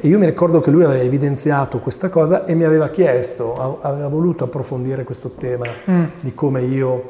[0.05, 4.07] e io mi ricordo che lui aveva evidenziato questa cosa e mi aveva chiesto, aveva
[4.09, 6.05] voluto approfondire questo tema Mm.
[6.21, 7.05] di come io,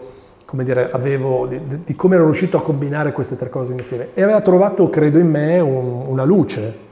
[0.44, 4.22] come dire, avevo, di, di- come ero riuscito a combinare queste tre cose insieme e
[4.22, 6.82] aveva trovato, credo in me, un- una luce,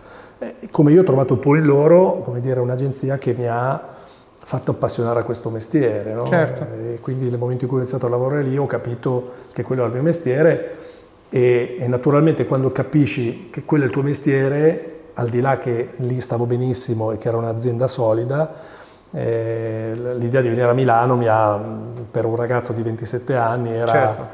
[0.43, 3.81] Eh, come io ho trovato poi in loro, come dire, un'agenzia che mi ha
[4.41, 6.15] fatto appassionare a questo mestiere.
[6.15, 6.25] no?
[6.25, 6.65] Certo.
[6.75, 9.83] E quindi nel momento in cui ho iniziato a lavorare lì ho capito che quello
[9.83, 10.75] era il mio mestiere
[11.29, 15.90] e, e naturalmente quando capisci che quello è il tuo mestiere, al di là che
[15.98, 18.51] lì stavo benissimo e che era un'azienda solida,
[19.11, 21.59] eh, l'idea di venire a Milano mi ha,
[22.11, 24.27] per un ragazzo di 27 anni era Certo.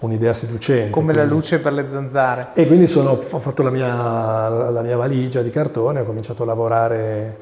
[0.00, 0.90] un'idea seducente.
[0.90, 4.82] come la quindi- luce per le zanzare e quindi sono- ho fatto la mia, la
[4.82, 7.36] mia valigia di cartone, ho cominciato a lavorare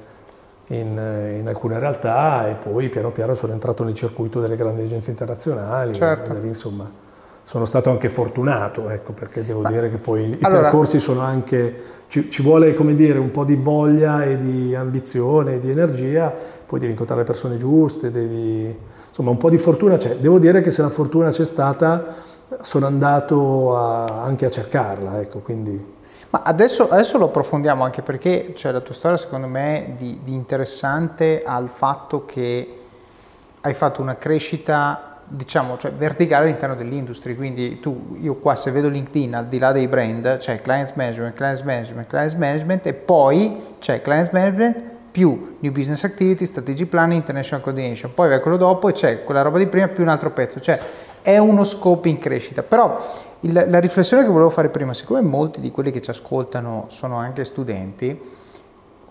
[0.69, 5.11] in, in alcune realtà e poi piano piano sono entrato nel circuito delle grandi agenzie
[5.13, 5.93] internazionali.
[5.93, 6.33] Certo.
[6.41, 6.91] Lì, insomma,
[7.49, 11.83] sono stato anche fortunato, ecco, perché devo dire che poi i allora- percorsi sono anche,
[12.09, 16.31] ci, ci vuole come dire, un po' di voglia e di ambizione e di energia,
[16.67, 18.77] poi devi incontrare le persone giuste, devi,
[19.09, 20.17] insomma un po' di fortuna c'è.
[20.17, 22.17] Devo dire che se la fortuna c'è stata
[22.61, 25.97] sono andato a- anche a cercarla, ecco, quindi...
[26.29, 30.35] Ma adesso, adesso lo approfondiamo anche perché cioè, la tua storia secondo me di, di
[30.35, 32.79] interessante al fatto che
[33.63, 38.89] hai fatto una crescita diciamo cioè, verticale all'interno dell'industria quindi tu io qua se vedo
[38.89, 43.77] LinkedIn al di là dei brand c'è clients management, clients management, clients management e poi
[43.79, 48.13] c'è clients management più new business activity, strategy planning, international coordination.
[48.15, 50.61] Poi vai quello dopo e c'è quella roba di prima più un altro pezzo.
[50.61, 50.79] Cioè
[51.23, 52.63] è uno scope in crescita.
[52.63, 52.99] Però
[53.41, 57.17] il- la riflessione che volevo fare prima, siccome molti di quelli che ci ascoltano sono
[57.17, 58.21] anche studenti,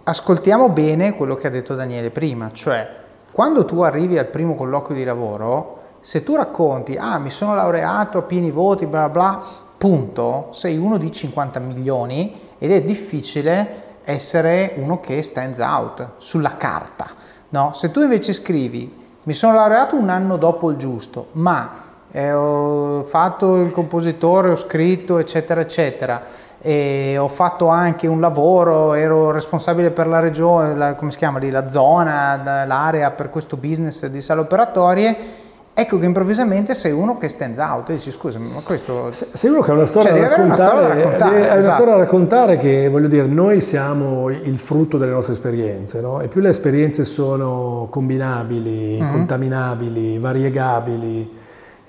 [0.04, 2.88] ascoltiamo bene quello che ha detto Daniele prima, cioè
[3.32, 8.20] quando tu arrivi al primo colloquio di lavoro, se tu racconti, ah mi sono laureato
[8.20, 9.44] a pieni voti, bla bla,
[9.78, 16.56] punto, sei uno di 50 milioni ed è difficile essere uno che stands out sulla
[16.58, 17.08] carta.
[17.50, 17.72] No?
[17.74, 21.72] Se tu invece scrivi, mi sono laureato un anno dopo il giusto, ma
[22.12, 26.22] eh, ho fatto il compositore, ho scritto, eccetera, eccetera.
[26.60, 31.40] E ho fatto anche un lavoro, ero responsabile per la regione, la, come si chiama
[31.40, 35.46] lì, la zona, la- l'area per questo business di sale operatorie.
[35.80, 39.12] Ecco che improvvisamente sei uno che stands out e dici scusa, ma questo...
[39.12, 41.50] Sei uno che ha una storia, Cioè, da, avere una raccontare, storia da raccontare, deve-
[41.52, 41.66] hai esatto.
[41.66, 46.20] una storia da raccontare che voglio dire, noi siamo il frutto delle nostre esperienze, no?
[46.22, 49.12] E più le esperienze sono combinabili, Mhm.
[49.12, 51.32] contaminabili, variegabili,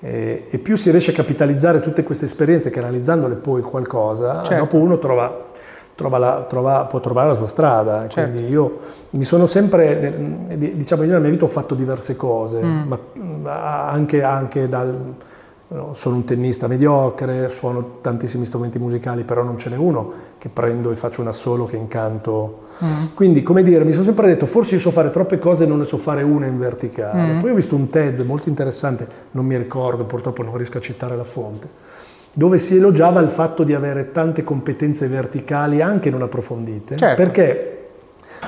[0.01, 4.65] eh, e più si riesce a capitalizzare tutte queste esperienze, canalizzandole poi qualcosa, Certo.
[4.65, 5.47] dopo uno trova,
[5.95, 8.07] trova la- trova- può trovare la sua strada.
[8.07, 8.31] Certo.
[8.31, 8.77] Quindi io
[9.09, 12.87] mi sono sempre, diciamo, io nella mia vita ho fatto diverse cose, Mm.
[12.87, 12.97] ma
[13.45, 15.15] anche, anche dal
[15.71, 20.49] No, Sono un tennista mediocre, suono tantissimi strumenti musicali, però non ce n'è uno che
[20.49, 22.61] prendo e faccio un assolo che incanto.
[22.83, 23.13] Mm.
[23.13, 25.77] Quindi, come dire, mi sono sempre detto, forse io so fare troppe cose e non
[25.77, 27.35] ne so fare una in verticale.
[27.35, 27.41] Mm.
[27.41, 31.15] Poi ho visto un TED molto interessante, non mi ricordo, purtroppo non riesco a citare
[31.15, 31.67] la fonte,
[32.33, 37.15] dove si elogiava il fatto di avere tante competenze verticali anche non approfondite, Certo.
[37.21, 37.78] perché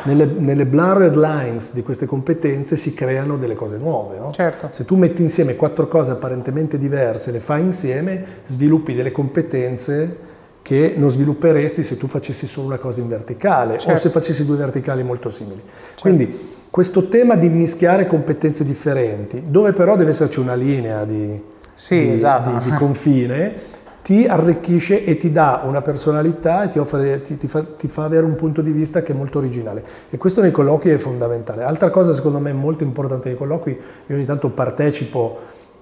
[0.03, 4.17] nelle, nelle blurred lines di queste competenze si creano delle cose nuove.
[4.17, 4.31] no?
[4.31, 4.69] Certo.
[4.71, 10.29] Se tu metti insieme quattro cose apparentemente diverse, le fai insieme, sviluppi delle competenze
[10.61, 13.99] che non svilupperesti se tu facessi solo una cosa in verticale o Certo.
[13.99, 15.61] se facessi due verticali molto simili.
[15.99, 21.41] Quindi questo tema di mischiare competenze differenti, dove però deve esserci una linea di,
[21.73, 22.59] sì, di, esatto.
[22.59, 23.53] di, di confine,
[24.01, 28.03] ti arricchisce e ti dà una personalità e ti, offre, ti, ti, fa, ti, fa,
[28.03, 29.83] avere un punto di vista che è molto originale.
[30.09, 31.63] E questo nei colloqui è fondamentale.
[31.63, 35.39] Altra cosa secondo me molto importante nei colloqui, io ogni tanto partecipo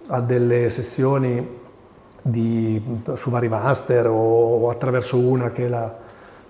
[0.07, 1.57] a delle sessioni
[2.21, 5.95] di, su vari master o, o, attraverso una che è, la,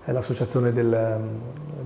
[0.04, 1.20] è l'associazione del,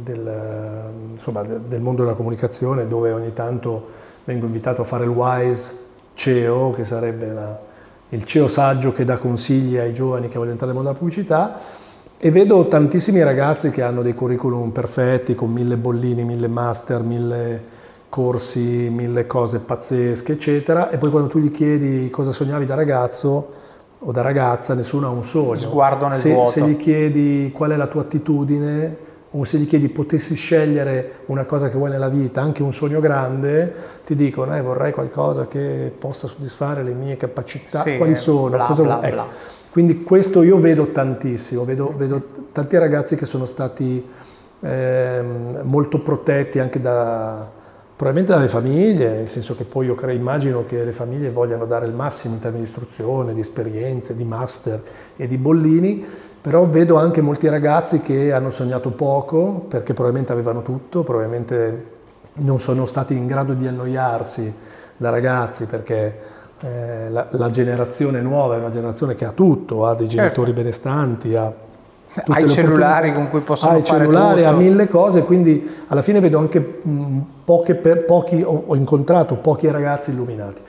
[0.02, 5.82] del, insomma, del, mondo della comunicazione dove ogni tanto vengo invitato a fare il WISE
[6.14, 7.58] CEO, che sarebbe la,
[8.14, 11.58] il CEO saggio che dà consigli ai giovani che vogliono entrare nel mondo della pubblicità
[12.16, 17.62] e vedo tantissimi ragazzi che hanno dei curriculum perfetti con mille bollini, mille master, mille
[18.08, 23.52] corsi, mille cose pazzesche, eccetera, e poi quando tu gli chiedi cosa sognavi da ragazzo
[23.98, 25.56] o da ragazza, nessuno ha un sogno.
[25.56, 26.50] Sguardo nel se, vuoto.
[26.50, 28.96] Se gli chiedi qual è la tua attitudine,
[29.36, 33.00] o se gli chiedi potessi scegliere una cosa che vuoi nella vita, anche un sogno
[33.00, 33.74] grande,
[34.06, 38.50] ti dicono eh, vorrei qualcosa che possa soddisfare le mie capacità, sì, quali sono?
[38.50, 39.14] Bla, cosa bla, ecco.
[39.14, 39.26] bla.
[39.70, 44.06] Quindi questo io vedo tantissimo, vedo, vedo tanti ragazzi che sono stati
[44.60, 45.24] eh,
[45.62, 47.50] molto protetti anche da,
[47.96, 51.86] probabilmente dalle famiglie, nel senso che poi io credo, immagino che le famiglie vogliano dare
[51.86, 54.80] il massimo in termini di istruzione, di esperienze, di master
[55.16, 56.06] e di bollini,
[56.44, 61.92] però vedo anche molti ragazzi che hanno sognato poco perché probabilmente avevano tutto, probabilmente
[62.34, 64.54] non sono stati in grado di annoiarsi
[64.94, 66.18] da ragazzi perché
[66.60, 70.60] eh, la, la, generazione nuova è una generazione che ha tutto, ha dei genitori certo.
[70.60, 71.50] benestanti, ha
[72.26, 74.54] ha i cellulari con cui possono fare cellulari, tutto.
[74.54, 79.36] ha mille cose, quindi alla fine vedo anche mh, poche per, pochi, ho, ho, incontrato
[79.36, 80.60] pochi ragazzi illuminati.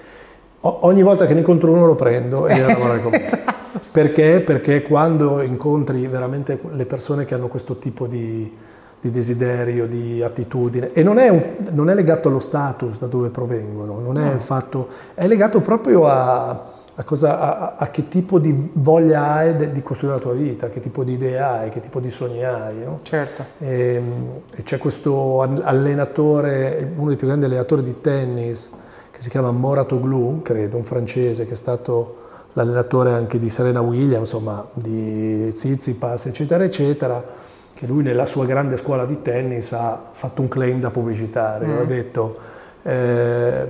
[0.66, 3.20] O, ogni volta che ne incontro uno lo prendo e viene a lavorare con me.
[3.22, 3.54] esatto.
[3.92, 4.42] Perché?
[4.42, 8.52] Perché quando incontri veramente le persone che hanno questo tipo di,
[9.00, 13.30] di desiderio, di attitudine, e non è, un, non è, legato allo status da dove
[13.30, 14.40] provengono, non è, no.
[14.40, 19.72] fatto, è legato proprio a a, cosa, a, a, che tipo di voglia hai de,
[19.72, 22.84] di costruire la tua vita, che tipo di idee hai, che tipo di sogni hai.
[22.84, 23.00] No?
[23.02, 23.44] Certo.
[23.60, 24.02] E,
[24.56, 28.70] e, c'è questo allenatore, uno dei più grandi allenatori di tennis,
[29.26, 32.18] si chiama Moratoglu, credo, un francese che è stato
[32.54, 37.26] l'allenatore anche di Serena Williams, insomma, di Tsitsipas, eccetera, eccetera,
[37.74, 41.78] che lui nella sua grande scuola di tennis ha fatto un claim da pubblicitario, mm.
[41.78, 42.38] ha detto...
[42.84, 43.68] Eh,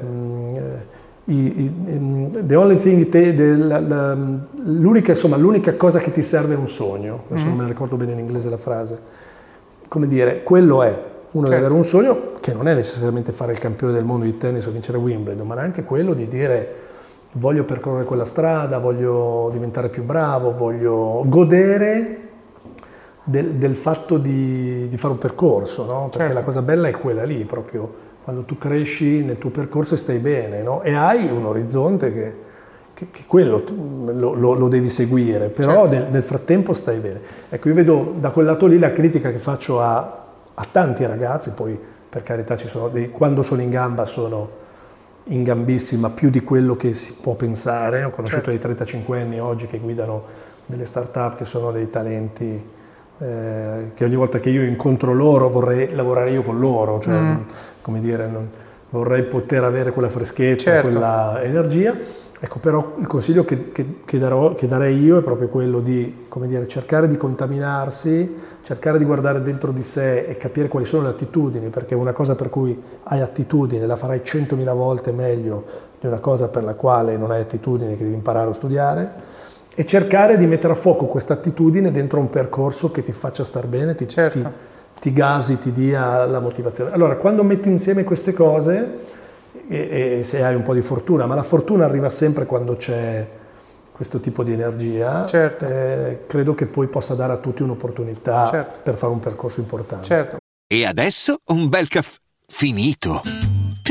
[1.24, 6.58] the only thing te, the, la, la, l'unica, insomma, l'unica cosa che ti serve è
[6.58, 7.48] un sogno, adesso mm.
[7.48, 9.00] non me ne ricordo bene in inglese la frase,
[9.88, 11.02] come dire, quello è,
[11.36, 11.50] uno certo.
[11.50, 14.66] deve avere un sogno che non è necessariamente fare il campione del mondo di tennis
[14.68, 16.84] o vincere Wimbledon, ma anche quello di dire
[17.34, 22.20] voglio percorrere quella strada, voglio diventare più bravo, voglio godere
[23.22, 26.02] del, del fatto di, di, fare un percorso, no?
[26.04, 26.34] perché certo.
[26.34, 30.20] la cosa bella è quella lì proprio quando tu cresci nel tuo percorso e stai
[30.20, 30.82] bene, no?
[30.82, 32.36] E hai un orizzonte che,
[32.94, 33.62] che, che quello
[34.06, 35.94] lo, lo, lo, devi seguire, però certo.
[35.94, 37.20] nel, nel, frattempo stai bene.
[37.50, 40.25] Ecco, io vedo da quel lato lì la critica che faccio a,
[40.56, 44.64] a tanti ragazzi, poi per carità ci sono dei, quando sono in gamba sono
[45.26, 48.04] in gambissima più di quello che si può pensare.
[48.04, 48.50] Ho conosciuto certo.
[48.52, 50.24] dei 35 anni oggi che guidano
[50.66, 52.74] delle start-up che sono dei talenti
[53.18, 57.42] eh, che ogni volta che io incontro loro vorrei lavorare io con loro, cioè, mm.
[57.82, 58.50] come dire, non,
[58.90, 60.90] vorrei poter avere quella freschezza, certo.
[60.90, 61.96] quella energia.
[62.38, 66.28] Ecco, però il consiglio che, che, che, darò, che, darei io è proprio quello di
[66.44, 71.10] dire, cercare di contaminarsi, cercare di guardare dentro di sé e capire quali sono le
[71.10, 75.64] attitudini, perché una cosa per cui hai attitudine la farai centomila volte meglio
[76.00, 79.14] di una cosa per la quale non hai attitudine che devi imparare o studiare
[79.74, 83.66] e cercare di mettere a fuoco questa attitudine dentro un percorso che ti faccia star
[83.66, 84.40] bene, ti, certo.
[84.40, 84.48] ti,
[85.00, 86.92] ti gasi, ti dia la motivazione.
[86.92, 89.24] Allora, quando metti insieme queste cose,
[89.68, 93.28] e, e se hai un po' di fortuna, ma la fortuna arriva sempre quando c'è
[93.92, 95.66] questo tipo di energia, certo.
[95.66, 98.80] eh, credo che poi possa dare a tutti un'opportunità certo.
[98.84, 100.06] per fare un percorso importante.
[100.06, 100.38] Certo.
[100.68, 103.22] E adesso un bel caffè finito.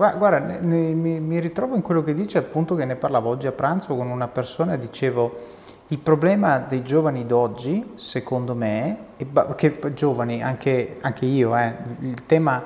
[0.00, 3.52] Guarda, ne, mi, mi, ritrovo in quello che dice appunto che ne parlavo oggi a
[3.52, 5.36] pranzo con una persona dicevo
[5.88, 9.08] il problema dei giovani d'oggi, secondo me,
[9.56, 12.62] che giovani, anche, anche io, eh, il tema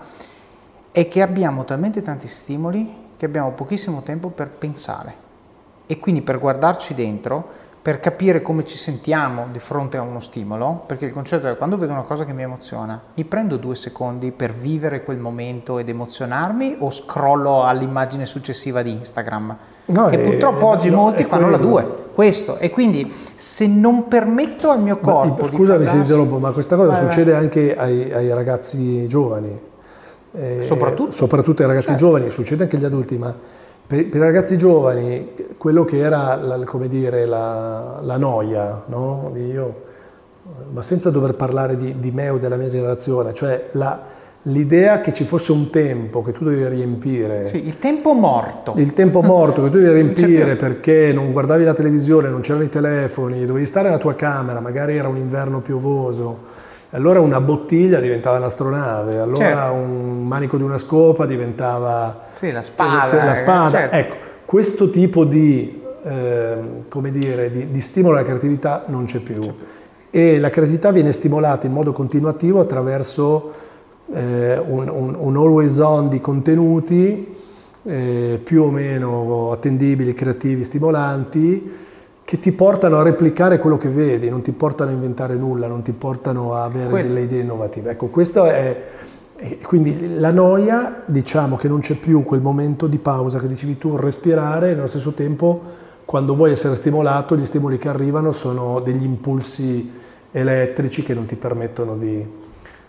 [0.93, 5.23] è che abbiamo talmente tanti stimoli che abbiamo pochissimo tempo per pensare.
[5.87, 7.49] e quindi per guardarci dentro
[7.85, 11.77] per capire come ci sentiamo di fronte a uno stimolo, perché il concetto è quando
[11.77, 15.91] vedo una cosa che mi emoziona, mi prendo due secondi per vivere quel momento ed
[15.91, 19.57] emozionarmi o scrollo all'immagine successiva di Instagram?
[19.85, 22.57] No, e, purtroppo oggi no, molti fanno la due, questo.
[22.57, 26.93] E quindi se non permetto al mio corpo ma, Scusami se interrompo, ma questa cosa
[26.93, 27.41] vai, succede vai.
[27.43, 29.61] anche ai, ai, ragazzi giovani.
[30.33, 31.13] Eh, soprattutto?
[31.13, 32.03] Soprattutto ai ragazzi certo.
[32.03, 36.59] giovani, succede anche agli adulti, ma per, per, i ragazzi giovani, quello che era la,
[36.87, 39.33] dire, la, la noia, no?
[39.37, 39.83] Io,
[40.73, 44.03] ma senza dover parlare di, di, me o della mia generazione, cioè la,
[44.43, 47.47] l'idea che ci fosse un tempo che tu dovevi riempire.
[47.47, 48.75] Sì, il tempo morto.
[48.77, 52.71] Il tempo morto che tu dovevi riempire perché non guardavi la televisione, non c'erano i
[52.71, 56.54] telefoni, dovevi stare nella tua camera, magari era un inverno piovoso
[56.95, 59.73] allora una bottiglia diventava un'astronave, allora certo.
[59.73, 63.25] un manico di una scopa diventava sì, la spada.
[63.25, 63.69] La spada.
[63.69, 63.97] Certo.
[63.97, 64.15] Ecco,
[64.45, 66.57] questo tipo di, eh,
[67.11, 69.35] dire, di, di, stimolo alla creatività non c'è più.
[69.35, 69.55] c'è più.
[70.09, 73.53] E la creatività viene stimolata in modo continuativo attraverso
[74.13, 77.35] eh, un, un, un, always on di contenuti
[77.83, 81.73] eh, più o meno attendibili, creativi, stimolanti
[82.25, 85.83] che ti portano a replicare quello che vedi, non ti portano a inventare nulla, non
[85.83, 87.07] ti portano a avere quello.
[87.07, 87.91] delle idee innovative.
[87.91, 88.93] Ecco, questo è...
[89.63, 93.97] Quindi la noia, diciamo che non c'è più quel momento di pausa che dicevi tu,
[93.97, 99.05] respirare, e nello stesso tempo quando vuoi essere stimolato, gli stimoli che arrivano sono degli
[99.05, 99.91] impulsi
[100.31, 102.27] elettrici che non ti permettono di,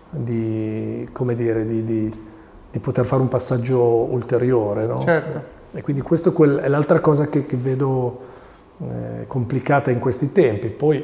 [0.10, 2.14] di come dire, di, di,
[2.72, 4.86] di poter fare un passaggio ulteriore.
[4.86, 5.00] No?
[5.00, 5.54] Certo.
[5.74, 8.34] E quindi questo è l'altra cosa che, che vedo
[8.80, 10.68] eh, complicata in questi tempi.
[10.68, 11.04] Poi,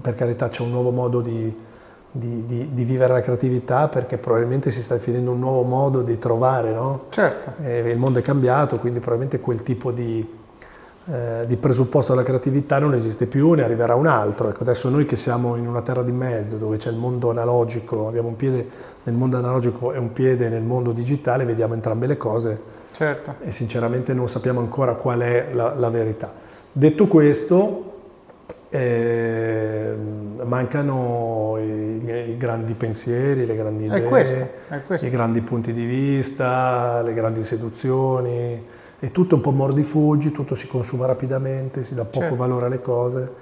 [0.00, 1.54] per carità, c'è un nuovo modo di,
[2.10, 6.18] di, di, di, vivere la creatività perché probabilmente si sta definendo un nuovo modo di
[6.18, 7.04] trovare, no?
[7.08, 7.54] Certo.
[7.62, 10.40] Eh, il mondo è cambiato, quindi probabilmente quel tipo di,
[11.06, 14.50] eh, di presupposto della creatività non esiste più, ne arriverà un altro.
[14.50, 18.06] Ecco, adesso noi che siamo in una terra di mezzo, dove c'è il mondo analogico,
[18.06, 18.68] abbiamo un piede
[19.04, 22.60] nel mondo analogico e un piede nel mondo digitale, vediamo entrambe le cose.
[22.92, 23.36] Certo.
[23.40, 26.41] E sinceramente non sappiamo ancora qual è la, la verità.
[26.72, 27.92] Detto questo,
[28.70, 29.94] eh,
[30.44, 35.06] mancano i, i, grandi pensieri, le grandi idee, è questo, è questo.
[35.06, 38.64] i grandi punti di vista, le grandi seduzioni,
[38.98, 42.36] è tutto un po' mordifuggi, tutto si consuma rapidamente, si dà poco certo.
[42.36, 43.32] valore alle cose.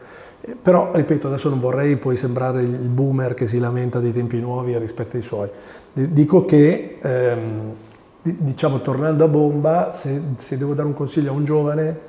[0.41, 4.41] Eh, però, ripeto, adesso non vorrei poi sembrare il boomer che si lamenta dei tempi
[4.41, 5.49] nuovi rispetto ai suoi.
[5.93, 7.75] Dico che, ehm,
[8.23, 12.09] diciamo, tornando a bomba, se, se devo dare un consiglio a un giovane,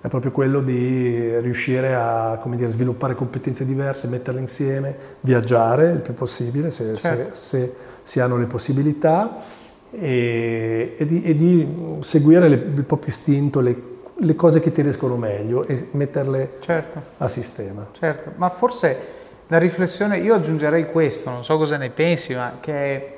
[0.00, 6.14] è proprio quello di riuscire a dire, sviluppare competenze diverse, metterle insieme, viaggiare il più
[6.14, 7.34] possibile se, certo.
[7.34, 9.42] se, se si hanno le possibilità
[9.90, 13.76] e, e, di, e di, seguire le, il proprio istinto, le,
[14.14, 17.02] le, cose che ti riescono meglio e metterle certo.
[17.18, 17.88] a sistema.
[17.92, 23.16] Certo, ma forse la riflessione, io aggiungerei questo, non so cosa ne pensi, ma che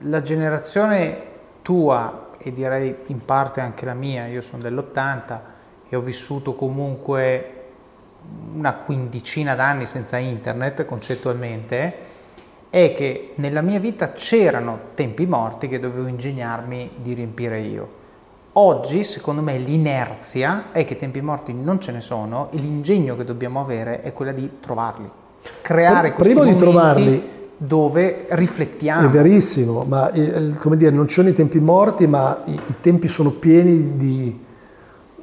[0.00, 1.22] la generazione
[1.62, 5.40] tua e direi in parte anche la mia, io sono dell'80,
[5.88, 7.52] e ho vissuto comunque
[8.54, 12.16] una quindicina d'anni senza internet concettualmente,
[12.70, 17.96] è che nella mia vita c'erano tempi morti che dovevo ingegnarmi di riempire io.
[18.52, 23.24] Oggi, secondo me, l'inerzia è che tempi morti non ce ne sono e l'ingegno che
[23.24, 25.08] dobbiamo avere è quella di trovarli.
[25.40, 29.06] Cioè, creare questi Prima di trovarli dove riflettiamo.
[29.06, 32.74] È verissimo, ma eh, come dire, non ci sono i tempi morti, ma i, i
[32.80, 34.38] tempi sono pieni di,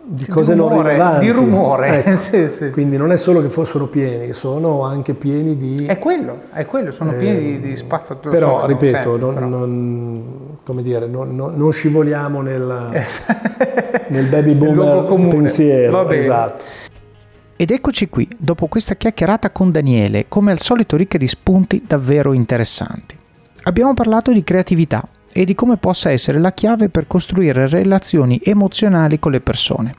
[0.07, 1.25] di cose di rumore, non rilevanti.
[1.25, 2.15] Di rumore, ecco.
[2.17, 5.85] sì, sì, Quindi non è solo che fossero pieni, sono anche pieni di...
[5.85, 8.33] È quello, è quello, sono eh, pieni di, di spazzatura.
[8.33, 9.47] Però, ripeto, sempre, non, però.
[9.47, 10.23] Non,
[10.63, 12.89] come dire, non, non scivoliamo nel,
[14.09, 15.91] nel baby boomer pensiero.
[15.91, 16.21] Va bene.
[16.21, 16.63] Esatto.
[17.57, 22.33] Ed eccoci qui, dopo questa chiacchierata con Daniele, come al solito ricca di spunti davvero
[22.33, 23.17] interessanti.
[23.63, 25.01] Abbiamo parlato di creatività,
[25.37, 29.93] e di come possa essere la chiave per costruire relazioni emozionali con le persone.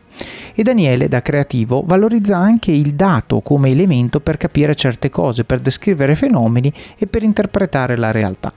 [0.55, 5.61] E Daniele, da creativo, valorizza anche il dato come elemento per capire certe cose, per
[5.61, 8.51] descrivere fenomeni e per interpretare la realtà.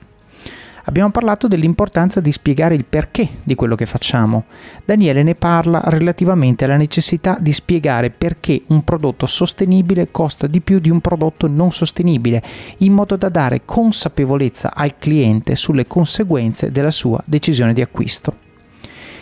[0.90, 4.46] Abbiamo parlato dell'importanza di spiegare il perché di quello che facciamo.
[4.84, 10.80] Daniele ne parla relativamente alla necessità di spiegare perché un prodotto sostenibile costa di più
[10.80, 12.42] di un prodotto non sostenibile,
[12.78, 18.34] in modo da dare consapevolezza al cliente sulle conseguenze della sua decisione di acquisto.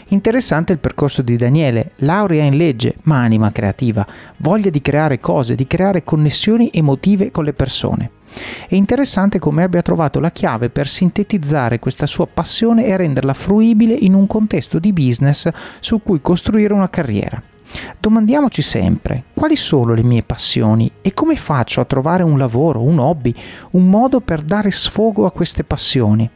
[0.08, 4.08] Interessante il percorso di Daniele, laurea in legge, ma anima creativa,
[4.38, 8.12] voglia di creare cose, di creare connessioni emotive con le persone.
[8.68, 13.94] È interessante come abbia trovato la chiave per sintetizzare questa sua passione e renderla fruibile
[13.94, 17.42] in un contesto di business su cui costruire una carriera.
[18.00, 23.00] Domandiamoci sempre quali sono le mie passioni e come faccio a trovare un lavoro, un
[23.00, 23.34] hobby,
[23.72, 26.30] un modo per dare sfogo a queste passioni.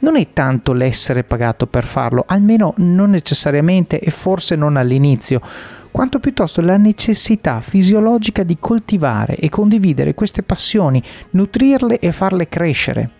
[0.00, 5.40] Non è tanto l'essere pagato per farlo, almeno non necessariamente e forse non all'inizio,
[5.90, 13.10] quanto piuttosto la necessità fisiologica di coltivare e condividere queste passioni, nutrirle e farle crescere.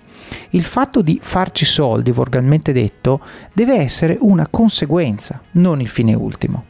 [0.50, 3.20] Il fatto di farci soldi, volgarmente detto,
[3.52, 6.64] deve essere una conseguenza, non il fine ultimo.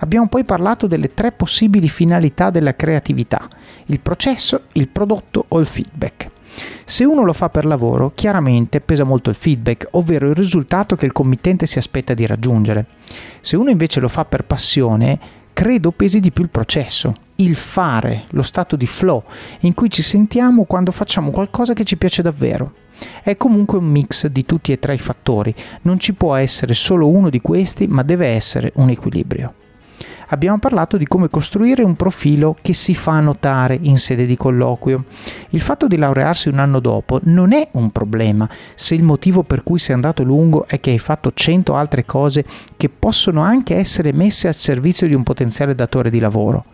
[0.00, 3.48] Abbiamo poi parlato delle tre possibili finalità della creatività,
[3.86, 6.30] il processo, il prodotto o il feedback.
[6.84, 11.06] Se uno lo fa per lavoro, chiaramente pesa molto il feedback, ovvero il risultato che
[11.06, 12.86] il committente si aspetta di raggiungere.
[13.40, 15.18] Se uno invece lo fa per passione,
[15.52, 19.24] credo pesi di più il processo, il fare, lo stato di flow,
[19.60, 22.72] in cui ci sentiamo quando facciamo qualcosa che ci piace davvero.
[23.22, 27.08] È comunque un mix di tutti e tre i fattori, non ci può essere solo
[27.08, 29.54] uno di questi, ma deve essere un equilibrio
[30.28, 35.04] abbiamo parlato di come costruire un profilo che si fa notare in sede di colloquio.
[35.50, 39.62] Il fatto di laurearsi un anno dopo non è un problema se il motivo per
[39.62, 42.44] cui sei andato lungo è che hai fatto cento altre cose
[42.76, 46.64] che possono anche essere messe al servizio di un potenziale datore di lavoro.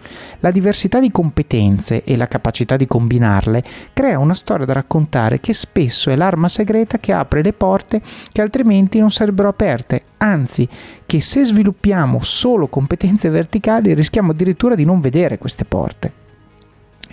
[0.40, 5.52] La diversità di competenze e la capacità di combinarle crea una storia da raccontare che
[5.52, 8.00] spesso è l'arma segreta che apre le porte
[8.32, 10.68] che altrimenti non sarebbero aperte, anzi
[11.12, 16.21] che se sviluppiamo solo competenze verticali rischiamo addirittura di non vedere queste porte.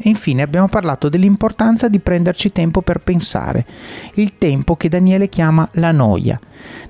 [0.01, 3.65] E infine abbiamo parlato dell'importanza di prenderci tempo per pensare,
[4.13, 6.39] il tempo che Daniele chiama la noia.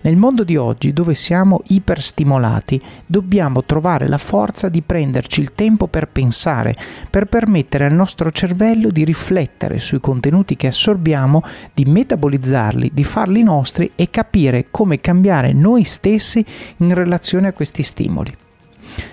[0.01, 5.87] Nel mondo di oggi, dove siamo iperstimolati, dobbiamo trovare la forza di prenderci il tempo
[5.87, 6.75] per pensare,
[7.09, 11.43] per permettere al nostro cervello di riflettere sui contenuti che assorbiamo,
[11.73, 16.45] di metabolizzarli, di farli nostri e capire come cambiare noi stessi
[16.77, 18.47] in relazione a questi stimoli.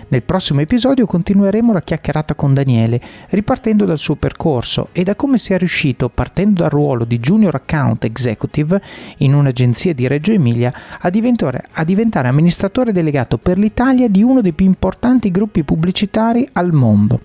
[0.09, 3.01] Nel prossimo episodio continueremo la chiacchierata con Daniele,
[3.31, 8.05] ripartendo dal suo percorso e da come sia riuscito, partendo dal ruolo di Junior Account
[8.05, 8.81] Executive
[9.17, 14.39] in un'agenzia di Reggio Emilia, a diventare, a diventare amministratore delegato per l'Italia di uno
[14.39, 17.19] dei più importanti gruppi pubblicitari al mondo.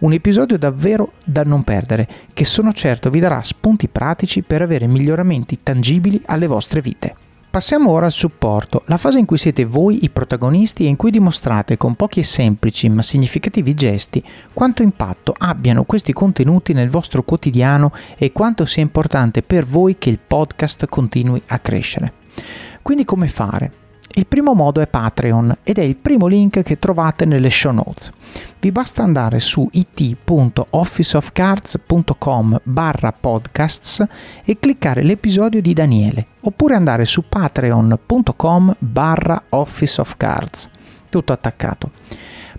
[0.00, 4.86] Un episodio davvero da non perdere, che sono certo vi darà spunti pratici per avere
[4.86, 7.19] miglioramenti tangibili alle vostre vite.
[7.50, 11.10] Passiamo ora al supporto, la fase in cui siete voi i protagonisti e in cui
[11.10, 14.22] dimostrate con pochi e semplici ma significativi gesti
[14.52, 20.10] quanto impatto abbiano questi contenuti nel vostro quotidiano e quanto sia importante per voi che
[20.10, 22.12] il podcast continui a crescere.
[22.82, 23.72] Quindi come fare?
[24.12, 28.10] Il primo modo è Patreon ed è il primo link che trovate nelle show notes.
[28.58, 34.04] Vi basta andare su it.officeofcards.com barra podcasts
[34.44, 40.70] e cliccare l'episodio di Daniele oppure andare su patreon.com barra officeofcards.
[41.08, 41.92] Tutto attaccato.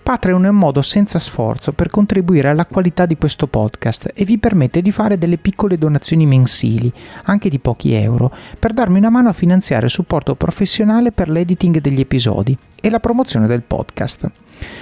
[0.04, 4.40] Patreon è un modo senza sforzo per contribuire alla qualità di questo podcast e vi
[4.40, 6.92] permette di fare delle piccole donazioni mensili,
[7.26, 11.80] anche di pochi euro, per darmi una mano a finanziare il supporto professionale per l'editing
[11.80, 14.30] degli episodi e la promozione del podcast.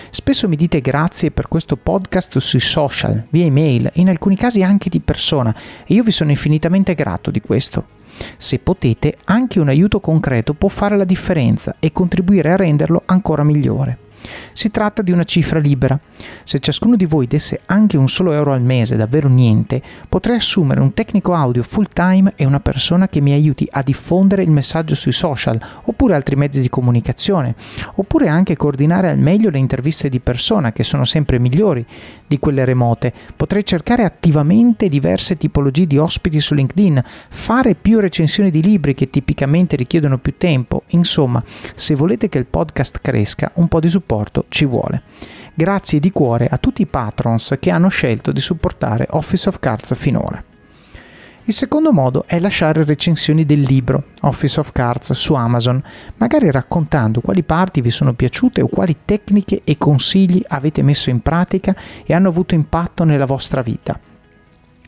[0.09, 4.89] Spesso mi dite grazie per questo podcast sui social, via email, in alcuni casi anche
[4.89, 5.53] di persona,
[5.85, 7.97] e io vi sono infinitamente grato di questo.
[8.37, 13.43] Se potete, anche un aiuto concreto può fare la differenza e contribuire a renderlo ancora
[13.43, 14.07] migliore.
[14.53, 15.99] Si tratta di una cifra libera.
[16.43, 20.81] Se ciascuno di voi desse anche un solo euro al mese, davvero niente, potrei assumere
[20.81, 24.95] un tecnico audio full time e una persona che mi aiuti a diffondere il messaggio
[24.95, 27.55] sui social, oppure altri mezzi di comunicazione,
[27.95, 31.85] oppure anche coordinare al meglio le interviste di persona, che sono sempre migliori
[32.27, 33.13] di quelle remote.
[33.35, 39.09] Potrei cercare attivamente diverse tipologie di ospiti su LinkedIn, fare più recensioni di libri che
[39.09, 40.83] tipicamente richiedono più tempo.
[40.89, 41.43] Insomma,
[41.75, 45.03] se volete che il podcast cresca, un po' di supporto supporto ci vuole.
[45.53, 49.95] Grazie di cuore a tutti i patrons che hanno scelto di supportare Office of Cards
[49.95, 50.43] finora.
[51.45, 55.81] Il secondo modo è lasciare recensioni del libro Office of Cards su Amazon,
[56.17, 61.21] magari raccontando quali parti vi sono piaciute o quali tecniche e consigli avete messo in
[61.21, 63.99] pratica e hanno avuto impatto nella vostra vita.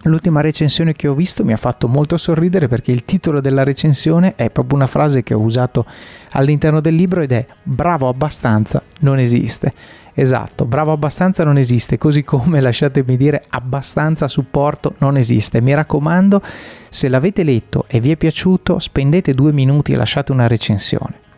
[0.03, 4.33] L'ultima recensione che ho visto mi ha fatto molto sorridere perché il titolo della recensione
[4.35, 5.85] è proprio una frase che ho usato
[6.31, 9.71] all'interno del libro ed è bravo abbastanza non esiste.
[10.13, 15.61] Esatto, bravo abbastanza non esiste, così come lasciatemi dire abbastanza supporto non esiste.
[15.61, 16.41] Mi raccomando,
[16.89, 21.29] se l'avete letto e vi è piaciuto, spendete due minuti e lasciate una recensione.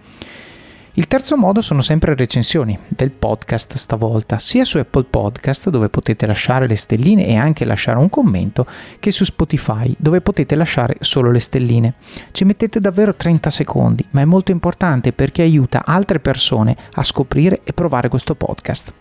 [0.96, 6.28] Il terzo modo sono sempre recensioni del podcast stavolta, sia su Apple Podcast dove potete
[6.28, 8.68] lasciare le stelline e anche lasciare un commento,
[9.00, 11.96] che su Spotify dove potete lasciare solo le stelline.
[12.30, 17.62] Ci mettete davvero 30 secondi, ma è molto importante perché aiuta altre persone a scoprire
[17.64, 18.94] e provare questo podcast.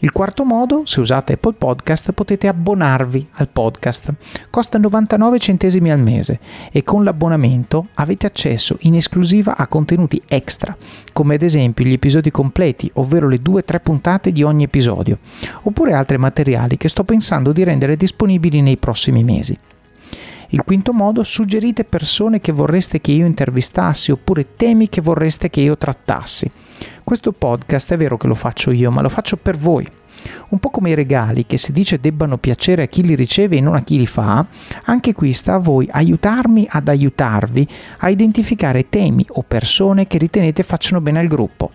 [0.00, 4.14] Il quarto modo, se usate Apple Podcast, potete abbonarvi al podcast.
[4.48, 6.38] Costa 99 centesimi al mese
[6.70, 10.76] e con l'abbonamento avete accesso in esclusiva a contenuti extra,
[11.12, 15.18] come ad esempio gli episodi completi, ovvero le 2-3 puntate di ogni episodio,
[15.62, 19.58] oppure altri materiali che sto pensando di rendere disponibili nei prossimi mesi.
[20.50, 25.60] Il quinto modo, suggerite persone che vorreste che io intervistassi oppure temi che vorreste che
[25.60, 26.48] io trattassi.
[27.04, 29.86] Questo podcast è vero che lo faccio io, ma lo faccio per voi.
[30.48, 33.60] Un po' come i regali che si dice debbano piacere a chi li riceve e
[33.60, 34.44] non a chi li fa,
[34.84, 37.68] anche qui sta a voi aiutarmi ad aiutarvi
[37.98, 41.70] a identificare temi o persone che ritenete facciano bene al gruppo.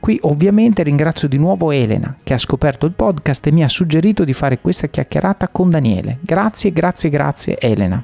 [0.00, 4.24] Qui ovviamente ringrazio di nuovo Elena che ha scoperto il podcast e mi ha suggerito
[4.24, 6.18] di fare questa chiacchierata con Daniele.
[6.20, 8.02] Grazie, grazie, grazie Elena.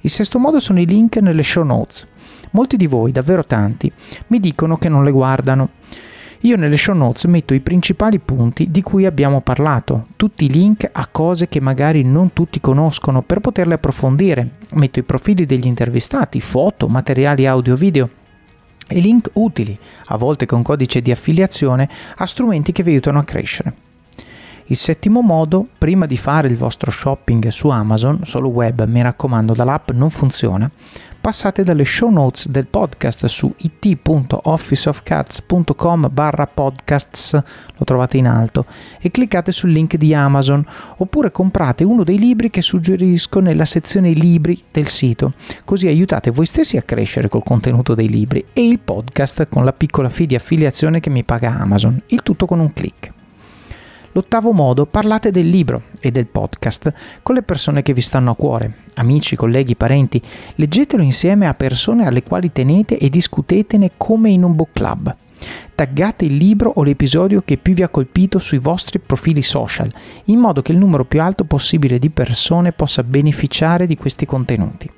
[0.00, 2.06] Il sesto modo sono i link nelle show notes.
[2.52, 3.90] Molti di voi, davvero tanti,
[4.28, 5.70] mi dicono che non le guardano.
[6.42, 10.88] Io nelle show notes metto i principali punti di cui abbiamo parlato, tutti i link
[10.90, 14.50] a cose che magari non tutti conoscono per poterle approfondire.
[14.74, 18.10] Metto i profili degli intervistati, foto, materiali audio-video
[18.86, 23.24] e link utili, a volte con codice di affiliazione, a strumenti che vi aiutano a
[23.24, 23.74] crescere.
[24.70, 29.54] Il settimo modo, prima di fare il vostro shopping su Amazon, solo web, mi raccomando,
[29.54, 30.70] dall'app non funziona,
[31.28, 38.64] passate dalle show notes del podcast su it.officeofcards.com barra podcasts, lo trovate in alto,
[38.98, 40.66] e cliccate sul link di Amazon,
[40.96, 45.34] oppure comprate uno dei libri che suggerisco nella sezione libri del sito,
[45.66, 49.74] così aiutate voi stessi a crescere col contenuto dei libri e il podcast con la
[49.74, 53.16] piccola fee di affiliazione che mi paga Amazon, il tutto con un clic.
[54.12, 56.92] L'ottavo modo, parlate del libro e del podcast
[57.22, 60.20] con le persone che vi stanno a cuore, amici, colleghi, parenti.
[60.54, 65.14] Leggetelo insieme a persone alle quali tenete e discutetene come in un book club.
[65.74, 69.92] Taggate il libro o l'episodio che più vi ha colpito sui vostri profili social,
[70.24, 74.90] in modo che il numero più alto possibile di persone possa beneficiare di questi contenuti.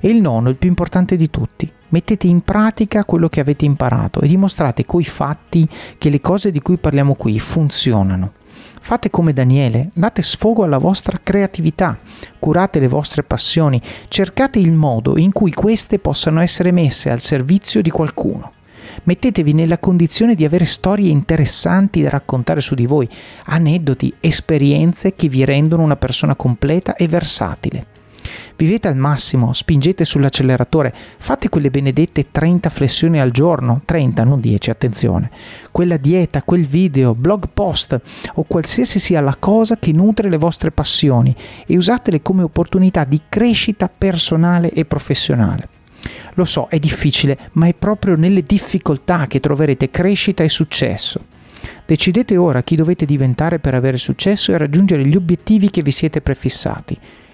[0.00, 4.20] E il nono, il più importante di tutti, mettete in pratica quello che avete imparato
[4.20, 8.32] e dimostrate coi fatti che le cose di cui parliamo qui funzionano.
[8.80, 11.98] Fate come Daniele, date sfogo alla vostra creatività,
[12.38, 17.82] curate le vostre passioni, cercate il modo in cui queste possano essere messe al servizio
[17.82, 18.52] di qualcuno.
[19.02, 23.08] Mettetevi nella condizione di avere storie interessanti da raccontare su di voi,
[23.44, 27.97] aneddoti, esperienze che vi rendono una persona completa e versatile.
[28.56, 34.70] Vivete al massimo, spingete sull'acceleratore, fate quelle benedette 30 flessioni al giorno, 30, non 10,
[34.70, 35.30] attenzione.
[35.70, 38.00] Quella dieta, quel video, blog post
[38.34, 41.34] o qualsiasi sia la cosa che nutre le vostre passioni
[41.66, 45.68] e usatele come opportunità di crescita personale e professionale.
[46.34, 51.24] Lo so, è difficile, ma è proprio nelle difficoltà che troverete crescita e successo.
[51.84, 56.20] Decidete ora chi dovete diventare per avere successo e raggiungere gli obiettivi che vi siete
[56.20, 56.96] prefissati.